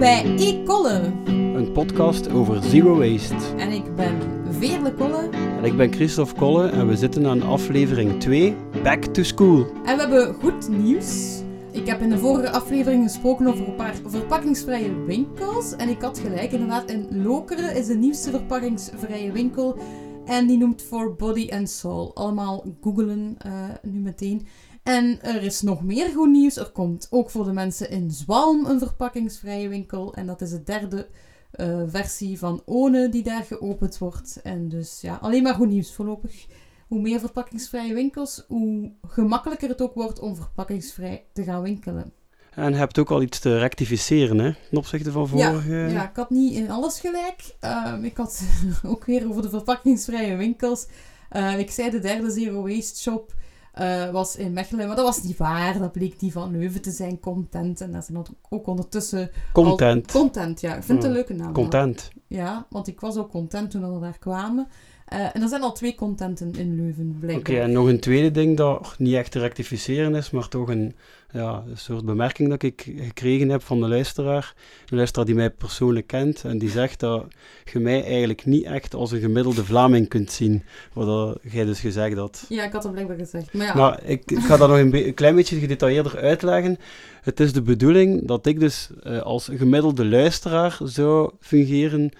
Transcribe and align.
bij 0.00 0.36
E-Kolle. 0.36 1.12
Een 1.26 1.72
podcast 1.72 2.30
over 2.30 2.62
zero 2.62 2.98
waste. 2.98 3.56
En 3.56 3.70
ik 3.70 3.96
ben 3.96 4.18
Veerle 4.50 4.94
Kolle. 4.94 5.28
En 5.32 5.64
ik 5.64 5.76
ben 5.76 5.92
Christophe 5.92 6.34
Kolle 6.34 6.68
en 6.68 6.88
we 6.88 6.96
zitten 6.96 7.26
aan 7.26 7.42
aflevering 7.42 8.20
2, 8.20 8.56
Back 8.82 9.04
to 9.04 9.22
School. 9.22 9.66
En 9.84 9.96
we 9.96 10.00
hebben 10.00 10.34
goed 10.34 10.68
nieuws. 10.68 11.40
Ik 11.72 11.86
heb 11.86 12.00
in 12.00 12.10
de 12.10 12.18
vorige 12.18 12.50
aflevering 12.50 13.04
gesproken 13.04 13.46
over 13.46 13.68
een 13.68 13.76
paar 13.76 13.94
verpakkingsvrije 14.06 15.04
winkels. 15.04 15.76
En 15.76 15.88
ik 15.88 16.02
had 16.02 16.18
gelijk, 16.18 16.52
inderdaad, 16.52 16.90
in 16.90 17.22
Lokeren 17.22 17.76
is 17.76 17.86
de 17.86 17.96
nieuwste 17.96 18.30
verpakkingsvrije 18.30 19.32
winkel. 19.32 19.78
En 20.24 20.46
die 20.46 20.58
noemt 20.58 20.82
For 20.82 21.14
Body 21.14 21.48
and 21.52 21.70
Soul. 21.70 22.14
Allemaal 22.14 22.64
googelen 22.80 23.36
uh, 23.46 23.52
nu 23.82 23.98
meteen. 23.98 24.46
En 24.82 25.22
er 25.22 25.42
is 25.42 25.62
nog 25.62 25.82
meer 25.82 26.08
goed 26.08 26.30
nieuws. 26.30 26.56
Er 26.56 26.70
komt 26.70 27.06
ook 27.10 27.30
voor 27.30 27.44
de 27.44 27.52
mensen 27.52 27.90
in 27.90 28.10
Zwalm 28.10 28.66
een 28.66 28.78
verpakkingsvrije 28.78 29.68
winkel. 29.68 30.14
En 30.14 30.26
dat 30.26 30.40
is 30.40 30.50
de 30.50 30.62
derde 30.62 31.08
uh, 31.56 31.82
versie 31.86 32.38
van 32.38 32.62
One 32.64 33.08
die 33.08 33.22
daar 33.22 33.42
geopend 33.42 33.98
wordt. 33.98 34.40
En 34.42 34.68
dus 34.68 35.00
ja, 35.00 35.18
alleen 35.22 35.42
maar 35.42 35.54
goed 35.54 35.68
nieuws 35.68 35.92
voorlopig. 35.92 36.46
Hoe 36.88 37.00
meer 37.00 37.20
verpakkingsvrije 37.20 37.94
winkels, 37.94 38.44
hoe 38.48 38.92
gemakkelijker 39.06 39.68
het 39.68 39.82
ook 39.82 39.94
wordt 39.94 40.18
om 40.18 40.36
verpakkingsvrij 40.36 41.24
te 41.32 41.42
gaan 41.42 41.62
winkelen. 41.62 42.12
En 42.50 42.70
je 42.70 42.76
hebt 42.76 42.98
ook 42.98 43.10
al 43.10 43.22
iets 43.22 43.38
te 43.38 43.58
rectificeren, 43.58 44.38
hè, 44.38 44.52
ten 44.68 44.78
opzichte 44.78 45.12
van 45.12 45.28
vorige... 45.28 45.74
Ja, 45.74 45.86
ja 45.86 46.08
ik 46.08 46.16
had 46.16 46.30
niet 46.30 46.54
in 46.54 46.70
alles 46.70 47.00
gelijk. 47.00 47.54
Uh, 47.64 47.94
ik 48.02 48.16
had 48.16 48.42
ook 48.86 49.04
weer 49.04 49.28
over 49.28 49.42
de 49.42 49.48
verpakkingsvrije 49.48 50.36
winkels. 50.36 50.86
Uh, 51.32 51.58
ik 51.58 51.70
zei 51.70 51.90
de 51.90 51.98
derde 51.98 52.30
Zero 52.30 52.62
Waste 52.62 53.00
Shop 53.00 53.34
uh, 53.80 54.10
was 54.10 54.36
in 54.36 54.52
Mechelen. 54.52 54.86
Maar 54.86 54.96
dat 54.96 55.04
was 55.04 55.22
niet 55.22 55.36
waar. 55.36 55.78
Dat 55.78 55.92
bleek 55.92 56.18
die 56.18 56.32
van 56.32 56.50
Leuven 56.50 56.82
te 56.82 56.90
zijn. 56.90 57.20
Content. 57.20 57.80
En 57.80 57.92
dat 57.92 58.04
zijn 58.04 58.24
ook 58.48 58.66
ondertussen... 58.66 59.30
Content. 59.52 60.12
Al... 60.12 60.20
Content, 60.20 60.60
ja. 60.60 60.76
Ik 60.76 60.82
vind 60.82 60.98
het 60.98 61.06
een 61.06 61.12
leuke 61.16 61.34
naam. 61.34 61.52
Content. 61.52 62.10
Ja, 62.26 62.66
want 62.70 62.86
ik 62.86 63.00
was 63.00 63.16
ook 63.16 63.30
content 63.30 63.70
toen 63.70 63.94
we 63.94 64.00
daar 64.00 64.18
kwamen. 64.18 64.68
Uh, 65.12 65.18
en 65.32 65.42
er 65.42 65.48
zijn 65.48 65.62
al 65.62 65.72
twee 65.72 65.94
contenten 65.94 66.54
in 66.54 66.76
Leuven, 66.76 67.16
blijkbaar. 67.20 67.54
Oké, 67.54 67.62
en 67.62 67.72
nog 67.72 67.86
een 67.86 68.00
tweede 68.00 68.30
ding 68.30 68.56
dat 68.56 68.94
niet 68.98 69.14
echt 69.14 69.30
te 69.30 69.38
rectificeren 69.38 70.14
is, 70.14 70.30
maar 70.30 70.48
toch 70.48 70.68
een, 70.68 70.94
ja, 71.32 71.64
een 71.68 71.78
soort 71.78 72.04
bemerking 72.04 72.48
dat 72.48 72.62
ik 72.62 72.92
gekregen 72.96 73.48
heb 73.48 73.62
van 73.62 73.80
de 73.80 73.88
luisteraar. 73.88 74.54
De 74.84 74.96
luisteraar 74.96 75.26
die 75.26 75.34
mij 75.34 75.50
persoonlijk 75.50 76.06
kent 76.06 76.44
en 76.44 76.58
die 76.58 76.70
zegt 76.70 77.00
dat 77.00 77.24
je 77.72 77.78
mij 77.78 78.04
eigenlijk 78.04 78.44
niet 78.44 78.64
echt 78.64 78.94
als 78.94 79.12
een 79.12 79.20
gemiddelde 79.20 79.64
Vlaming 79.64 80.08
kunt 80.08 80.30
zien. 80.30 80.62
Wat 80.92 81.38
jij 81.42 81.64
dus 81.64 81.80
gezegd 81.80 82.16
had. 82.16 82.44
Ja, 82.48 82.64
ik 82.64 82.72
had 82.72 82.82
dat 82.82 82.92
blijkbaar 82.92 83.18
gezegd. 83.18 83.52
Maar, 83.52 83.66
ja. 83.66 83.74
maar 83.74 84.04
ik, 84.04 84.30
ik, 84.30 84.38
ga 84.38 84.56
dat 84.56 84.68
nog 84.68 84.78
een, 84.78 85.06
een, 85.06 85.14
klein 85.14 85.34
beetje 85.34 85.58
gedetailleerder 85.58 86.18
uitleggen. 86.18 86.78
Het 87.22 87.40
is 87.40 87.52
de 87.52 87.62
bedoeling 87.62 88.26
dat 88.26 88.46
ik 88.46 88.60
dus 88.60 88.90
uh, 89.02 89.20
als 89.20 89.48
gemiddelde 89.52 90.06
luisteraar 90.06 90.78
zou 90.82 91.30
fungeren 91.40 92.10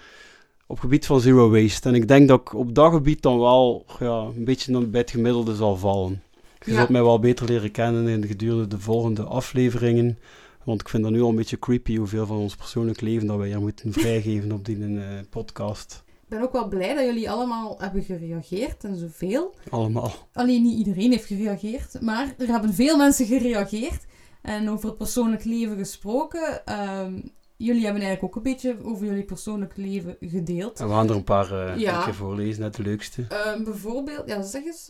op 0.71 0.79
gebied 0.79 1.05
van 1.05 1.21
zero 1.21 1.49
waste. 1.49 1.89
En 1.89 1.95
ik 1.95 2.07
denk 2.07 2.27
dat 2.27 2.41
ik 2.41 2.53
op 2.53 2.75
dat 2.75 2.93
gebied 2.93 3.21
dan 3.21 3.39
wel 3.39 3.85
ja, 3.99 4.27
een 4.35 4.43
beetje 4.43 4.87
bij 4.87 5.01
het 5.01 5.11
gemiddelde 5.11 5.55
zal 5.55 5.77
vallen. 5.77 6.23
Je 6.59 6.71
ja. 6.71 6.77
zult 6.77 6.89
mij 6.89 7.03
wel 7.03 7.19
beter 7.19 7.45
leren 7.45 7.71
kennen 7.71 8.07
in 8.07 8.21
de 8.21 8.27
gedurende 8.27 8.67
de 8.67 8.79
volgende 8.79 9.23
afleveringen. 9.23 10.17
Want 10.63 10.81
ik 10.81 10.89
vind 10.89 11.03
dat 11.03 11.11
nu 11.11 11.21
al 11.21 11.29
een 11.29 11.35
beetje 11.35 11.59
creepy 11.59 11.97
hoeveel 11.97 12.25
van 12.25 12.37
ons 12.37 12.55
persoonlijk 12.55 13.01
leven 13.01 13.27
dat 13.27 13.37
wij 13.37 13.47
hier 13.47 13.59
moeten 13.59 13.93
vrijgeven 14.01 14.51
op 14.51 14.65
die 14.65 14.77
uh, 14.77 15.03
podcast. 15.29 16.03
Ik 16.05 16.37
ben 16.37 16.41
ook 16.41 16.51
wel 16.51 16.67
blij 16.67 16.95
dat 16.95 17.05
jullie 17.05 17.29
allemaal 17.29 17.75
hebben 17.79 18.03
gereageerd 18.03 18.83
en 18.83 18.95
zoveel. 18.95 19.55
Allemaal. 19.69 20.13
Alleen 20.33 20.61
niet 20.61 20.77
iedereen 20.77 21.11
heeft 21.11 21.25
gereageerd, 21.25 22.01
maar 22.01 22.33
er 22.37 22.47
hebben 22.47 22.73
veel 22.73 22.97
mensen 22.97 23.25
gereageerd. 23.25 24.05
En 24.41 24.69
over 24.69 24.89
het 24.89 24.97
persoonlijk 24.97 25.43
leven 25.43 25.77
gesproken. 25.77 26.61
Um, 26.99 27.31
jullie 27.65 27.83
hebben 27.83 28.01
eigenlijk 28.01 28.23
ook 28.23 28.35
een 28.35 28.51
beetje 28.51 28.75
over 28.83 29.05
jullie 29.05 29.23
persoonlijk 29.23 29.77
leven 29.77 30.17
gedeeld. 30.19 30.79
En 30.79 30.87
we 30.87 30.93
gaan 30.93 31.09
er 31.09 31.15
een 31.15 31.23
paar 31.23 31.51
uh, 31.51 31.77
ja. 31.77 32.13
voorlezen, 32.13 32.61
net 32.61 32.75
de 32.75 32.83
leukste. 32.83 33.21
Uh, 33.21 33.63
bijvoorbeeld, 33.63 34.27
ja, 34.27 34.41
zeg 34.41 34.65
eens. 34.65 34.89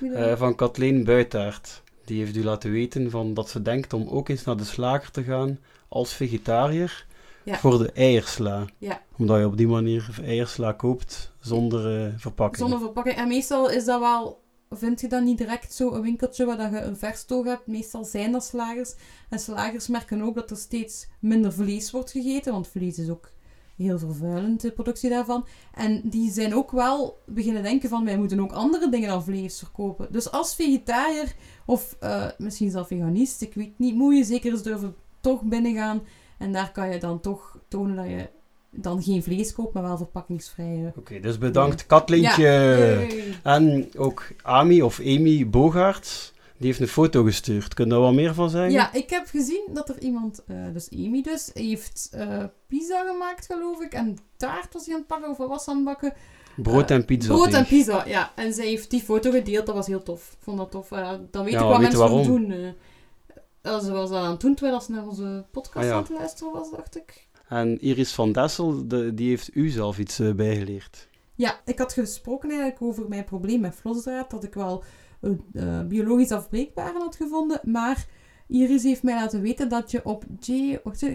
Uh, 0.00 0.36
van 0.36 0.54
Kathleen 0.54 1.04
Buitaert. 1.04 1.82
Die 2.04 2.18
heeft 2.18 2.36
u 2.36 2.44
laten 2.44 2.70
weten 2.70 3.10
van 3.10 3.34
dat 3.34 3.48
ze 3.48 3.62
denkt 3.62 3.92
om 3.92 4.08
ook 4.08 4.28
eens 4.28 4.44
naar 4.44 4.56
de 4.56 4.64
slager 4.64 5.10
te 5.10 5.22
gaan 5.22 5.58
als 5.88 6.14
vegetariër 6.14 7.06
ja. 7.42 7.56
voor 7.56 7.78
de 7.78 7.92
eiersla. 7.92 8.64
Ja. 8.78 9.02
Omdat 9.18 9.38
je 9.38 9.46
op 9.46 9.56
die 9.56 9.68
manier 9.68 10.08
eiersla 10.24 10.72
koopt 10.72 11.32
zonder 11.40 12.12
verpakking. 12.16 12.56
Zonder 12.56 12.78
verpakking. 12.78 13.16
En 13.16 13.28
meestal 13.28 13.70
is 13.70 13.84
dat 13.84 14.00
wel 14.00 14.40
vind 14.78 15.00
je 15.00 15.08
dan 15.08 15.24
niet 15.24 15.38
direct 15.38 15.74
zo 15.74 15.92
een 15.92 16.02
winkeltje 16.02 16.44
waar 16.44 16.72
je 16.72 16.80
een 16.80 16.96
verstoog 16.96 17.44
hebt. 17.44 17.66
Meestal 17.66 18.04
zijn 18.04 18.32
dat 18.32 18.44
slagers. 18.44 18.94
En 19.28 19.38
slagers 19.38 19.88
merken 19.88 20.22
ook 20.22 20.34
dat 20.34 20.50
er 20.50 20.56
steeds 20.56 21.08
minder 21.18 21.52
vlees 21.52 21.90
wordt 21.90 22.10
gegeten, 22.10 22.52
want 22.52 22.68
vlees 22.68 22.98
is 22.98 23.08
ook 23.08 23.30
heel 23.76 23.98
vervuilend, 23.98 24.60
de 24.60 24.72
productie 24.72 25.10
daarvan. 25.10 25.46
En 25.74 26.00
die 26.04 26.30
zijn 26.30 26.54
ook 26.54 26.70
wel 26.70 27.18
beginnen 27.26 27.62
denken 27.62 27.88
van, 27.88 28.04
wij 28.04 28.18
moeten 28.18 28.40
ook 28.40 28.52
andere 28.52 28.88
dingen 28.88 29.08
dan 29.08 29.24
vlees 29.24 29.58
verkopen. 29.58 30.12
Dus 30.12 30.30
als 30.30 30.54
vegetariër, 30.54 31.34
of 31.66 31.96
uh, 32.02 32.26
misschien 32.38 32.70
zelf 32.70 32.86
veganist, 32.86 33.42
ik 33.42 33.54
weet 33.54 33.78
niet, 33.78 33.94
moet 33.94 34.16
je 34.16 34.24
zeker 34.24 34.52
eens 34.52 34.62
durven 34.62 34.94
toch 35.20 35.42
binnengaan. 35.42 36.02
En 36.38 36.52
daar 36.52 36.72
kan 36.72 36.90
je 36.90 36.98
dan 36.98 37.20
toch 37.20 37.58
tonen 37.68 37.96
dat 37.96 38.06
je 38.06 38.28
dan 38.70 39.02
geen 39.02 39.22
vlees 39.22 39.52
koopt, 39.52 39.74
maar 39.74 39.82
wel 39.82 39.96
verpakkingsvrije. 39.96 40.86
Oké, 40.88 40.98
okay, 40.98 41.20
dus 41.20 41.38
bedankt 41.38 41.86
Katleentje. 41.86 42.42
Ja. 42.42 43.06
En 43.42 43.88
ook 43.96 44.28
Ami 44.42 44.82
of 44.82 45.00
Amy 45.00 45.48
Bogaerts, 45.48 46.32
die 46.56 46.66
heeft 46.66 46.80
een 46.80 46.88
foto 46.88 47.22
gestuurd. 47.22 47.74
Kun 47.74 47.84
je 47.84 47.90
daar 47.90 48.00
wat 48.00 48.12
meer 48.12 48.34
van 48.34 48.50
zeggen? 48.50 48.72
Ja, 48.72 48.92
ik 48.92 49.10
heb 49.10 49.26
gezien 49.26 49.68
dat 49.72 49.88
er 49.88 49.98
iemand, 49.98 50.42
uh, 50.46 50.56
dus 50.72 50.90
Amy 50.92 51.22
dus, 51.22 51.50
heeft 51.54 52.10
uh, 52.14 52.44
pizza 52.66 53.04
gemaakt 53.06 53.46
geloof 53.46 53.80
ik. 53.80 53.92
En 53.92 54.18
taart 54.36 54.72
was 54.72 54.84
hij 54.84 54.94
aan 54.94 55.00
het 55.00 55.08
pakken 55.08 55.30
of 55.30 55.36
was 55.36 55.68
aan 55.68 55.76
het 55.76 55.84
bakken. 55.84 56.12
Brood 56.56 56.90
en 56.90 57.04
pizza. 57.04 57.34
Brood 57.34 57.52
en 57.52 57.66
pizza, 57.66 58.06
ja. 58.06 58.32
En 58.36 58.52
zij 58.54 58.66
heeft 58.66 58.90
die 58.90 59.02
foto 59.02 59.30
gedeeld, 59.30 59.66
dat 59.66 59.74
was 59.74 59.86
heel 59.86 60.02
tof. 60.02 60.32
Ik 60.32 60.38
vond 60.40 60.58
dat 60.58 60.70
tof. 60.70 60.90
Uh, 60.90 61.12
dan 61.30 61.44
weet 61.44 61.52
ja, 61.52 61.60
ik 61.60 61.66
wat 61.66 61.80
mensen 61.80 61.98
waarom. 61.98 62.22
doen. 62.22 62.50
Uh, 62.50 63.78
ze 63.78 63.92
was 63.92 64.10
aan 64.10 64.30
het 64.30 64.40
doen 64.40 64.54
terwijl 64.54 64.80
ze 64.80 64.90
naar 64.90 65.06
onze 65.06 65.44
podcast 65.50 65.76
ah, 65.76 65.84
ja. 65.84 65.92
aan 65.92 66.02
het 66.02 66.10
luisteren 66.10 66.52
was, 66.52 66.70
dacht 66.70 66.96
ik. 66.96 67.28
En 67.50 67.80
Iris 67.80 68.12
van 68.12 68.32
Dessel, 68.32 68.88
de, 68.88 69.14
die 69.14 69.28
heeft 69.28 69.56
u 69.56 69.68
zelf 69.68 69.98
iets 69.98 70.20
uh, 70.20 70.34
bijgeleerd. 70.34 71.08
Ja, 71.34 71.60
ik 71.64 71.78
had 71.78 71.92
gesproken 71.92 72.48
eigenlijk 72.50 72.82
over 72.82 73.08
mijn 73.08 73.24
probleem 73.24 73.60
met 73.60 73.74
vlosdraad, 73.74 74.30
dat 74.30 74.44
ik 74.44 74.54
wel 74.54 74.84
een 75.20 75.44
uh, 75.52 75.86
biologisch 75.86 76.32
afbreekbare 76.32 76.98
had 76.98 77.16
gevonden, 77.16 77.60
maar 77.64 78.06
Iris 78.46 78.82
heeft 78.82 79.02
mij 79.02 79.14
laten 79.14 79.40
weten 79.40 79.68
dat 79.68 79.90
je 79.90 80.04
op 80.04 80.24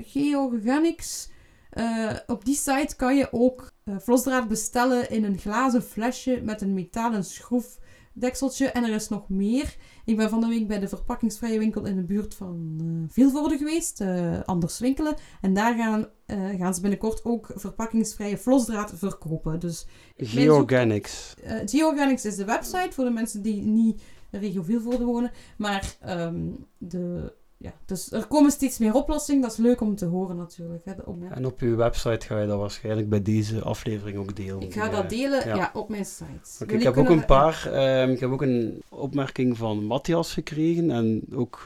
Georganics, 0.06 1.29
uh, 1.73 2.12
op 2.28 2.46
die 2.46 2.56
site 2.56 2.96
kan 2.96 3.16
je 3.16 3.28
ook 3.31 3.72
vlosdraad 3.85 4.47
bestellen 4.47 5.09
in 5.09 5.23
een 5.23 5.38
glazen 5.38 5.84
flesje 5.84 6.41
met 6.44 6.62
een 6.62 6.73
metalen 6.73 7.23
schroefdekseltje 7.23 8.67
en 8.67 8.84
er 8.84 8.94
is 8.94 9.09
nog 9.09 9.29
meer. 9.29 9.75
Ik 10.06 10.18
ben 10.18 10.30
van 10.30 10.42
de 10.42 10.48
week 10.48 10.68
bij 10.68 10.80
de 10.80 10.88
verpakkingsvrije 10.88 11.60
winkel 11.60 11.86
in 11.86 11.96
de 11.96 12.04
buurt 12.04 12.36
van 12.36 12.80
uh, 12.82 13.04
Vilvoorde 13.08 13.58
geweest, 13.58 14.02
uh, 14.02 14.40
Anders 14.46 14.80
Winkelen. 14.80 15.16
En 15.42 15.54
daar 15.54 15.76
gaan, 15.76 16.08
uh, 16.28 16.60
gaan 16.60 16.74
ze 16.74 16.82
binnenkort 16.82 17.26
ook 17.26 17.52
verpakkingsvrije 17.56 18.38
vlosdraad 18.38 18.94
verkopen. 18.96 19.60
Dus 19.60 19.88
Georganics. 20.18 21.34
Georganics 21.66 22.26
is 22.26 22.36
de 22.36 22.46
website 22.46 22.90
voor 22.92 23.04
de 23.04 23.12
mensen 23.12 23.42
die 23.42 23.62
niet 23.62 24.02
in 24.32 24.40
regio 24.40 24.64
Vilvoorde 24.64 25.04
wonen. 25.04 25.32
Maar 25.58 25.96
um, 26.08 26.66
de 26.78 27.34
ja, 27.58 27.74
dus 27.86 28.12
er 28.12 28.28
komen 28.28 28.52
steeds 28.52 28.78
meer 28.78 28.94
oplossingen. 28.94 29.42
Dat 29.42 29.52
is 29.52 29.58
leuk 29.58 29.82
om 29.82 29.96
te 29.96 30.06
horen 30.06 30.36
natuurlijk. 30.36 30.86
Hè, 30.86 30.94
En 31.30 31.46
op 31.46 31.60
uw 31.60 31.76
website 31.76 32.26
ga 32.26 32.40
je 32.40 32.48
dat 32.48 32.60
waarschijnlijk 32.60 33.10
bij 33.10 33.22
deze 33.22 33.62
aflevering 33.62 34.18
ook 34.18 34.35
delen. 34.35 34.62
Ik 34.62 34.74
ga 34.74 34.90
dat 34.90 35.09
delen, 35.09 35.47
ja. 35.47 35.72
op 35.74 35.90
mijn 35.90 36.06
site. 36.06 36.64
Okay, 36.64 36.76
ik 36.76 36.84
heb 36.84 36.97
ook 36.97 37.09
een 37.09 37.26
paar... 37.26 37.70
Uh, 37.72 38.09
ik 38.09 38.20
heb 38.20 38.32
ook 38.32 38.41
een 38.41 38.84
opmerking 38.90 39.58
van 39.58 39.85
Matthias 39.85 40.34
gekregen. 40.34 40.91
En 40.91 41.24
ook 41.34 41.64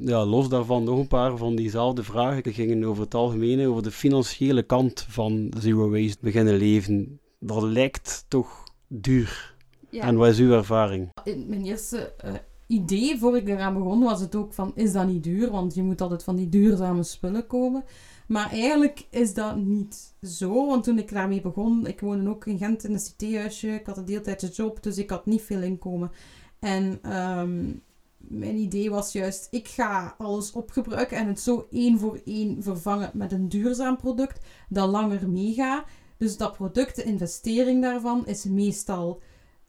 ja, 0.00 0.24
los 0.24 0.48
daarvan 0.48 0.84
nog 0.84 0.98
een 0.98 1.08
paar 1.08 1.36
van 1.36 1.56
diezelfde 1.56 2.02
vragen. 2.02 2.42
Die 2.42 2.52
gingen 2.52 2.84
over 2.84 3.02
het 3.02 3.14
algemeen, 3.14 3.66
over 3.66 3.82
de 3.82 3.90
financiële 3.90 4.62
kant 4.62 5.06
van 5.08 5.52
Zero 5.58 5.90
Waste 5.90 6.18
beginnen 6.20 6.56
leven. 6.56 7.20
Dat 7.38 7.62
lijkt 7.62 8.24
toch 8.28 8.64
duur. 8.88 9.54
Ja. 9.90 10.02
En 10.02 10.16
wat 10.16 10.28
is 10.28 10.38
uw 10.38 10.52
ervaring? 10.52 11.08
In 11.24 11.44
mijn 11.48 11.64
eerste... 11.64 12.14
Uh, 12.24 12.32
idee, 12.66 13.18
voor 13.18 13.36
ik 13.36 13.48
eraan 13.48 13.74
begon, 13.74 14.02
was 14.02 14.20
het 14.20 14.34
ook 14.34 14.52
van, 14.52 14.72
is 14.74 14.92
dat 14.92 15.06
niet 15.06 15.22
duur? 15.22 15.50
Want 15.50 15.74
je 15.74 15.82
moet 15.82 16.00
altijd 16.00 16.22
van 16.22 16.36
die 16.36 16.48
duurzame 16.48 17.02
spullen 17.02 17.46
komen. 17.46 17.84
Maar 18.26 18.50
eigenlijk 18.50 19.06
is 19.10 19.34
dat 19.34 19.56
niet 19.56 20.14
zo, 20.22 20.66
want 20.66 20.84
toen 20.84 20.98
ik 20.98 21.12
daarmee 21.12 21.40
begon, 21.40 21.86
ik 21.86 22.00
woonde 22.00 22.30
ook 22.30 22.46
in 22.46 22.58
Gent 22.58 22.84
in 22.84 22.92
een 22.92 22.98
citéhuisje, 22.98 23.68
ik 23.68 23.86
had 23.86 23.96
een 23.96 24.04
deeltijdse 24.04 24.48
job, 24.48 24.82
dus 24.82 24.98
ik 24.98 25.10
had 25.10 25.26
niet 25.26 25.42
veel 25.42 25.62
inkomen. 25.62 26.10
En 26.58 27.12
um, 27.16 27.82
mijn 28.18 28.56
idee 28.56 28.90
was 28.90 29.12
juist, 29.12 29.48
ik 29.50 29.68
ga 29.68 30.14
alles 30.18 30.52
opgebruiken 30.52 31.16
en 31.16 31.26
het 31.26 31.40
zo 31.40 31.66
één 31.70 31.98
voor 31.98 32.20
één 32.24 32.62
vervangen 32.62 33.10
met 33.14 33.32
een 33.32 33.48
duurzaam 33.48 33.96
product 33.96 34.44
dat 34.68 34.88
langer 34.88 35.28
meegaat. 35.28 35.84
Dus 36.16 36.36
dat 36.36 36.52
product, 36.52 36.96
de 36.96 37.02
investering 37.02 37.82
daarvan, 37.82 38.26
is 38.26 38.44
meestal 38.44 39.20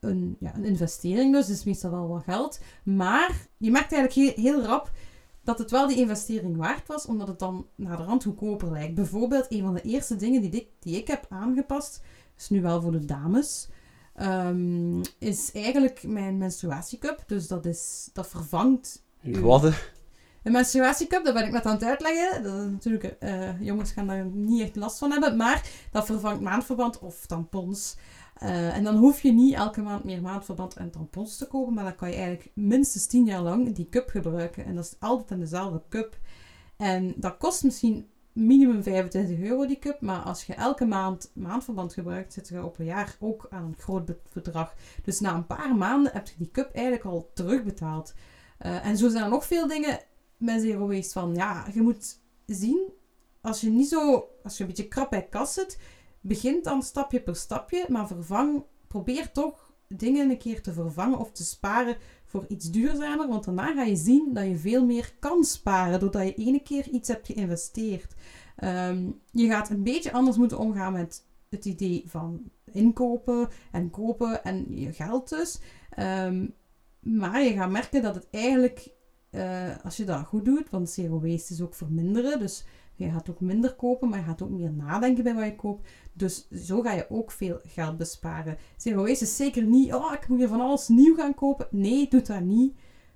een, 0.05 0.35
ja, 0.39 0.55
een 0.55 0.65
investering 0.65 1.33
dus, 1.33 1.49
is 1.49 1.63
meestal 1.63 1.91
wel 1.91 2.07
wat 2.07 2.23
geld. 2.23 2.59
Maar 2.83 3.47
je 3.57 3.71
merkt 3.71 3.93
eigenlijk 3.93 4.35
heel, 4.35 4.43
heel 4.43 4.63
rap, 4.63 4.91
dat 5.43 5.57
het 5.57 5.71
wel 5.71 5.87
die 5.87 5.97
investering 5.97 6.57
waard 6.57 6.87
was, 6.87 7.05
omdat 7.05 7.27
het 7.27 7.39
dan 7.39 7.67
naar 7.75 7.97
de 7.97 8.03
rand 8.03 8.23
goedkoper 8.23 8.71
lijkt. 8.71 8.95
Bijvoorbeeld, 8.95 9.45
een 9.49 9.61
van 9.61 9.73
de 9.73 9.81
eerste 9.81 10.15
dingen 10.15 10.41
die 10.41 10.51
ik, 10.51 10.67
die 10.79 10.97
ik 10.97 11.07
heb 11.07 11.25
aangepast, 11.29 12.01
is 12.37 12.49
nu 12.49 12.61
wel 12.61 12.81
voor 12.81 12.91
de 12.91 13.05
dames, 13.05 13.67
ehm, 14.13 15.01
is 15.19 15.51
eigenlijk 15.51 16.03
mijn 16.03 16.37
menstruatiecup. 16.37 17.23
Dus 17.27 17.47
dat, 17.47 17.65
is, 17.65 18.09
dat 18.13 18.27
vervangt... 18.27 19.03
hè? 19.63 19.71
Een 20.43 20.51
menstruatiecup, 20.51 21.25
dat 21.25 21.33
ben 21.33 21.45
ik 21.45 21.51
net 21.51 21.65
aan 21.65 21.73
het 21.73 21.83
uitleggen. 21.83 22.43
Dat 22.43 22.53
is 22.53 22.69
natuurlijk, 22.71 23.03
eh, 23.03 23.61
jongens 23.61 23.91
gaan 23.91 24.07
daar 24.07 24.25
niet 24.25 24.61
echt 24.61 24.75
last 24.75 24.97
van 24.97 25.11
hebben, 25.11 25.35
maar 25.35 25.69
dat 25.91 26.05
vervangt 26.05 26.41
maandverband 26.41 26.99
of 26.99 27.25
tampons. 27.25 27.95
Eh, 28.35 28.77
en 28.77 28.83
dan 28.83 28.95
hoef 28.95 29.21
je 29.21 29.31
niet 29.31 29.53
elke 29.53 29.81
maand 29.81 30.03
meer 30.03 30.21
maandverband 30.21 30.73
en 30.75 30.91
tampons 30.91 31.37
te 31.37 31.47
kopen, 31.47 31.73
maar 31.73 31.83
dan 31.83 31.95
kan 31.95 32.09
je 32.09 32.15
eigenlijk 32.15 32.51
minstens 32.53 33.05
10 33.07 33.25
jaar 33.25 33.41
lang 33.41 33.75
die 33.75 33.89
cup 33.89 34.09
gebruiken. 34.09 34.65
En 34.65 34.75
dat 34.75 34.83
is 34.85 34.95
altijd 34.99 35.31
in 35.31 35.39
dezelfde 35.39 35.81
cup. 35.89 36.17
En 36.77 37.13
dat 37.17 37.37
kost 37.37 37.63
misschien 37.63 38.07
minimum 38.33 38.83
25 38.83 39.39
euro 39.39 39.65
die 39.65 39.79
cup, 39.79 40.01
maar 40.01 40.19
als 40.19 40.43
je 40.45 40.53
elke 40.53 40.85
maand 40.85 41.31
maandverband 41.33 41.93
gebruikt, 41.93 42.33
zit 42.33 42.47
je 42.47 42.63
op 42.63 42.79
een 42.79 42.85
jaar 42.85 43.15
ook 43.19 43.47
aan 43.49 43.63
een 43.63 43.75
groot 43.77 44.05
be- 44.05 44.19
bedrag. 44.33 44.73
Dus 45.03 45.19
na 45.19 45.33
een 45.35 45.45
paar 45.47 45.75
maanden 45.75 46.11
heb 46.13 46.27
je 46.27 46.33
die 46.37 46.51
cup 46.51 46.73
eigenlijk 46.73 47.05
al 47.05 47.29
terugbetaald. 47.33 48.13
Eh, 48.57 48.85
en 48.85 48.97
zo 48.97 49.09
zijn 49.09 49.23
er 49.23 49.29
nog 49.29 49.45
veel 49.45 49.67
dingen 49.67 49.99
met 50.37 50.61
zero 50.61 50.87
waste 50.87 51.19
van, 51.19 51.35
ja, 51.35 51.65
je 51.73 51.81
moet 51.81 52.19
zien, 52.45 52.89
als 53.41 53.61
je 53.61 53.69
niet 53.69 53.87
zo, 53.89 54.29
als 54.43 54.57
je 54.57 54.63
een 54.63 54.69
beetje 54.69 54.87
krap 54.87 55.09
bij 55.09 55.27
kas 55.29 55.53
zit, 55.53 55.79
begint 56.27 56.63
dan 56.63 56.81
stapje 56.81 57.21
per 57.21 57.35
stapje, 57.35 57.85
maar 57.89 58.07
vervang, 58.07 58.63
probeer 58.87 59.31
toch 59.31 59.73
dingen 59.87 60.29
een 60.29 60.37
keer 60.37 60.61
te 60.61 60.73
vervangen 60.73 61.19
of 61.19 61.31
te 61.31 61.43
sparen 61.43 61.97
voor 62.25 62.45
iets 62.47 62.71
duurzamer, 62.71 63.27
want 63.27 63.43
daarna 63.43 63.73
ga 63.73 63.83
je 63.83 63.95
zien 63.95 64.33
dat 64.33 64.45
je 64.45 64.57
veel 64.57 64.85
meer 64.85 65.15
kan 65.19 65.43
sparen, 65.43 65.99
doordat 65.99 66.23
je 66.23 66.33
ene 66.33 66.59
keer 66.59 66.89
iets 66.89 67.07
hebt 67.07 67.25
geïnvesteerd. 67.25 68.13
Ehm, 68.55 69.09
je 69.31 69.47
gaat 69.47 69.69
een 69.69 69.83
beetje 69.83 70.11
anders 70.11 70.37
moeten 70.37 70.57
omgaan 70.57 70.93
met 70.93 71.25
het 71.49 71.65
idee 71.65 72.03
van 72.05 72.51
inkopen 72.71 73.47
en 73.71 73.89
kopen 73.89 74.43
en 74.43 74.65
je 74.69 74.93
geld 74.93 75.29
dus. 75.29 75.59
Ehm, 75.89 76.47
maar 76.99 77.41
je 77.41 77.53
gaat 77.53 77.71
merken 77.71 78.01
dat 78.01 78.15
het 78.15 78.27
eigenlijk, 78.31 78.89
eh, 79.29 79.83
als 79.83 79.97
je 79.97 80.05
dat 80.05 80.25
goed 80.25 80.45
doet, 80.45 80.69
want 80.69 80.89
zero 80.89 81.21
waste 81.21 81.53
is 81.53 81.61
ook 81.61 81.75
verminderen, 81.75 82.39
dus 82.39 82.65
je 82.95 83.09
gaat 83.09 83.29
ook 83.29 83.39
minder 83.39 83.73
kopen, 83.75 84.09
maar 84.09 84.19
je 84.19 84.25
gaat 84.25 84.41
ook 84.41 84.49
meer 84.49 84.71
nadenken 84.71 85.23
bij 85.23 85.33
wat 85.33 85.45
je 85.45 85.55
koopt. 85.55 85.87
Dus 86.13 86.47
zo 86.49 86.81
ga 86.81 86.91
je 86.91 87.05
ook 87.09 87.31
veel 87.31 87.59
geld 87.67 87.97
besparen. 87.97 88.57
Zero 88.77 89.03
waste 89.03 89.23
is 89.23 89.35
zeker 89.35 89.63
niet, 89.63 89.93
oh, 89.93 90.13
ik 90.13 90.27
moet 90.27 90.37
hier 90.37 90.47
van 90.47 90.61
alles 90.61 90.87
nieuw 90.87 91.15
gaan 91.15 91.33
kopen. 91.33 91.67
Nee, 91.71 92.07
doe 92.09 92.21
dat 92.21 92.41
niet. 92.41 92.73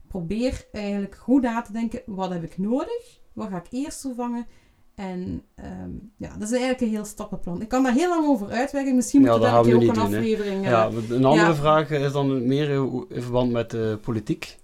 Probeer 0.08 0.68
eigenlijk 0.72 1.16
goed 1.16 1.42
na 1.42 1.62
te 1.62 1.72
denken, 1.72 2.02
wat 2.06 2.30
heb 2.30 2.44
ik 2.44 2.58
nodig? 2.58 3.20
Wat 3.34 3.50
ga 3.50 3.58
ik 3.58 3.68
eerst 3.70 4.02
vervangen? 4.02 4.46
En 4.96 5.42
ehm, 5.56 5.92
ja, 6.18 6.30
dat 6.34 6.42
is 6.42 6.52
eigenlijk 6.52 6.82
een 6.82 6.90
heel 6.90 7.06
stappenplan. 7.06 7.62
Ik 7.62 7.68
kan 7.68 7.84
daar 7.84 7.94
heel 7.94 8.10
lang 8.10 8.28
over 8.28 8.50
uitwerken. 8.50 8.96
Misschien 8.96 9.22
moet 9.22 9.30
daar 9.30 9.40
we 9.40 9.70
keer 9.70 9.76
ook 9.76 9.82
een 9.82 9.88
doen, 9.94 9.98
aflevering... 10.04 10.64
eh, 10.64 10.70
Ja, 10.70 10.86
een 11.10 11.26
andere 11.26 11.48
ja. 11.48 11.56
vraag 11.56 11.90
is 11.90 12.12
dan 12.12 12.48
meer 12.48 12.70
in 12.70 13.06
verband 13.10 13.52
met 13.52 13.72
de 13.72 14.00
politiek. 14.02 14.58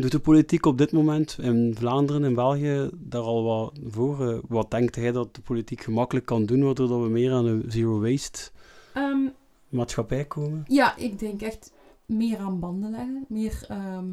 Doet 0.00 0.12
de 0.12 0.20
politiek 0.20 0.66
op 0.66 0.78
dit 0.78 0.92
moment 0.92 1.38
in 1.40 1.74
Vlaanderen 1.78 2.24
en 2.24 2.34
België 2.34 2.90
daar 2.94 3.22
al 3.22 3.42
wat 3.44 3.78
voor? 3.86 4.28
Eh, 4.30 4.38
Wat 4.48 4.70
denkt 4.70 4.94
hij 4.94 5.12
dat 5.12 5.34
de 5.34 5.40
politiek 5.40 5.80
gemakkelijk 5.80 6.26
kan 6.26 6.46
doen, 6.46 6.64
waardoor 6.64 6.88
dat 6.88 7.02
we 7.02 7.08
meer 7.08 7.32
aan 7.32 7.46
een 7.46 7.64
zero 7.68 8.00
waste 8.00 8.50
ehm, 8.94 9.28
maatschappij 9.68 10.24
komen? 10.24 10.64
Ja, 10.66 10.96
ik 10.96 11.18
denk 11.18 11.42
echt 11.42 11.72
meer 12.06 12.38
aan 12.38 12.60
banden 12.60 12.90
leggen. 12.90 13.24
Meer 13.28 13.64
ehm, 13.68 14.06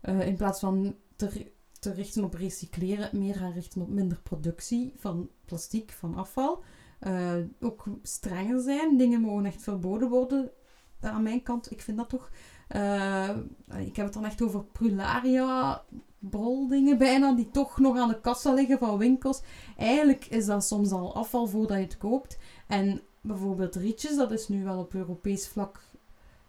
eh, 0.00 0.26
in 0.26 0.36
plaats 0.36 0.60
van 0.60 0.94
te, 1.16 1.46
te 1.78 1.92
richten 1.92 2.24
op 2.24 2.34
recycleren, 2.34 3.18
meer 3.18 3.34
gaan 3.34 3.52
richten 3.52 3.82
op 3.82 3.88
minder 3.88 4.20
productie 4.22 4.92
van 4.96 5.28
plastic, 5.44 5.90
van 5.92 6.14
afval. 6.14 6.62
Eh, 6.98 7.34
ook 7.60 7.84
strenger 8.02 8.60
zijn. 8.60 8.96
Dingen 8.96 9.20
mogen 9.20 9.46
echt 9.46 9.62
verboden 9.62 10.08
worden 10.08 10.50
aan 11.00 11.22
mijn 11.22 11.42
kant. 11.42 11.70
Ik 11.70 11.80
vind 11.80 11.96
dat 11.96 12.08
toch. 12.08 12.30
Eh, 12.68 13.28
ik 13.78 13.96
heb 13.96 14.04
het 14.04 14.14
dan 14.14 14.24
echt 14.24 14.42
over 14.42 14.64
prularia, 14.64 15.82
broldingen 16.18 16.98
bijna, 16.98 17.32
die 17.32 17.50
toch 17.50 17.78
nog 17.78 17.98
aan 17.98 18.08
de 18.08 18.20
kassa 18.20 18.52
liggen 18.52 18.78
van 18.78 18.98
winkels. 18.98 19.42
Eigenlijk 19.76 20.24
is 20.24 20.46
dat 20.46 20.64
soms 20.64 20.90
al 20.90 21.14
afval 21.14 21.46
voordat 21.46 21.76
je 21.76 21.82
het 21.82 21.98
koopt. 21.98 22.38
En 22.66 23.00
bijvoorbeeld 23.20 23.74
rietjes, 23.74 24.16
dat 24.16 24.32
is 24.32 24.48
nu 24.48 24.64
wel 24.64 24.78
op 24.78 24.94
Europees 24.94 25.48
vlak 25.48 25.80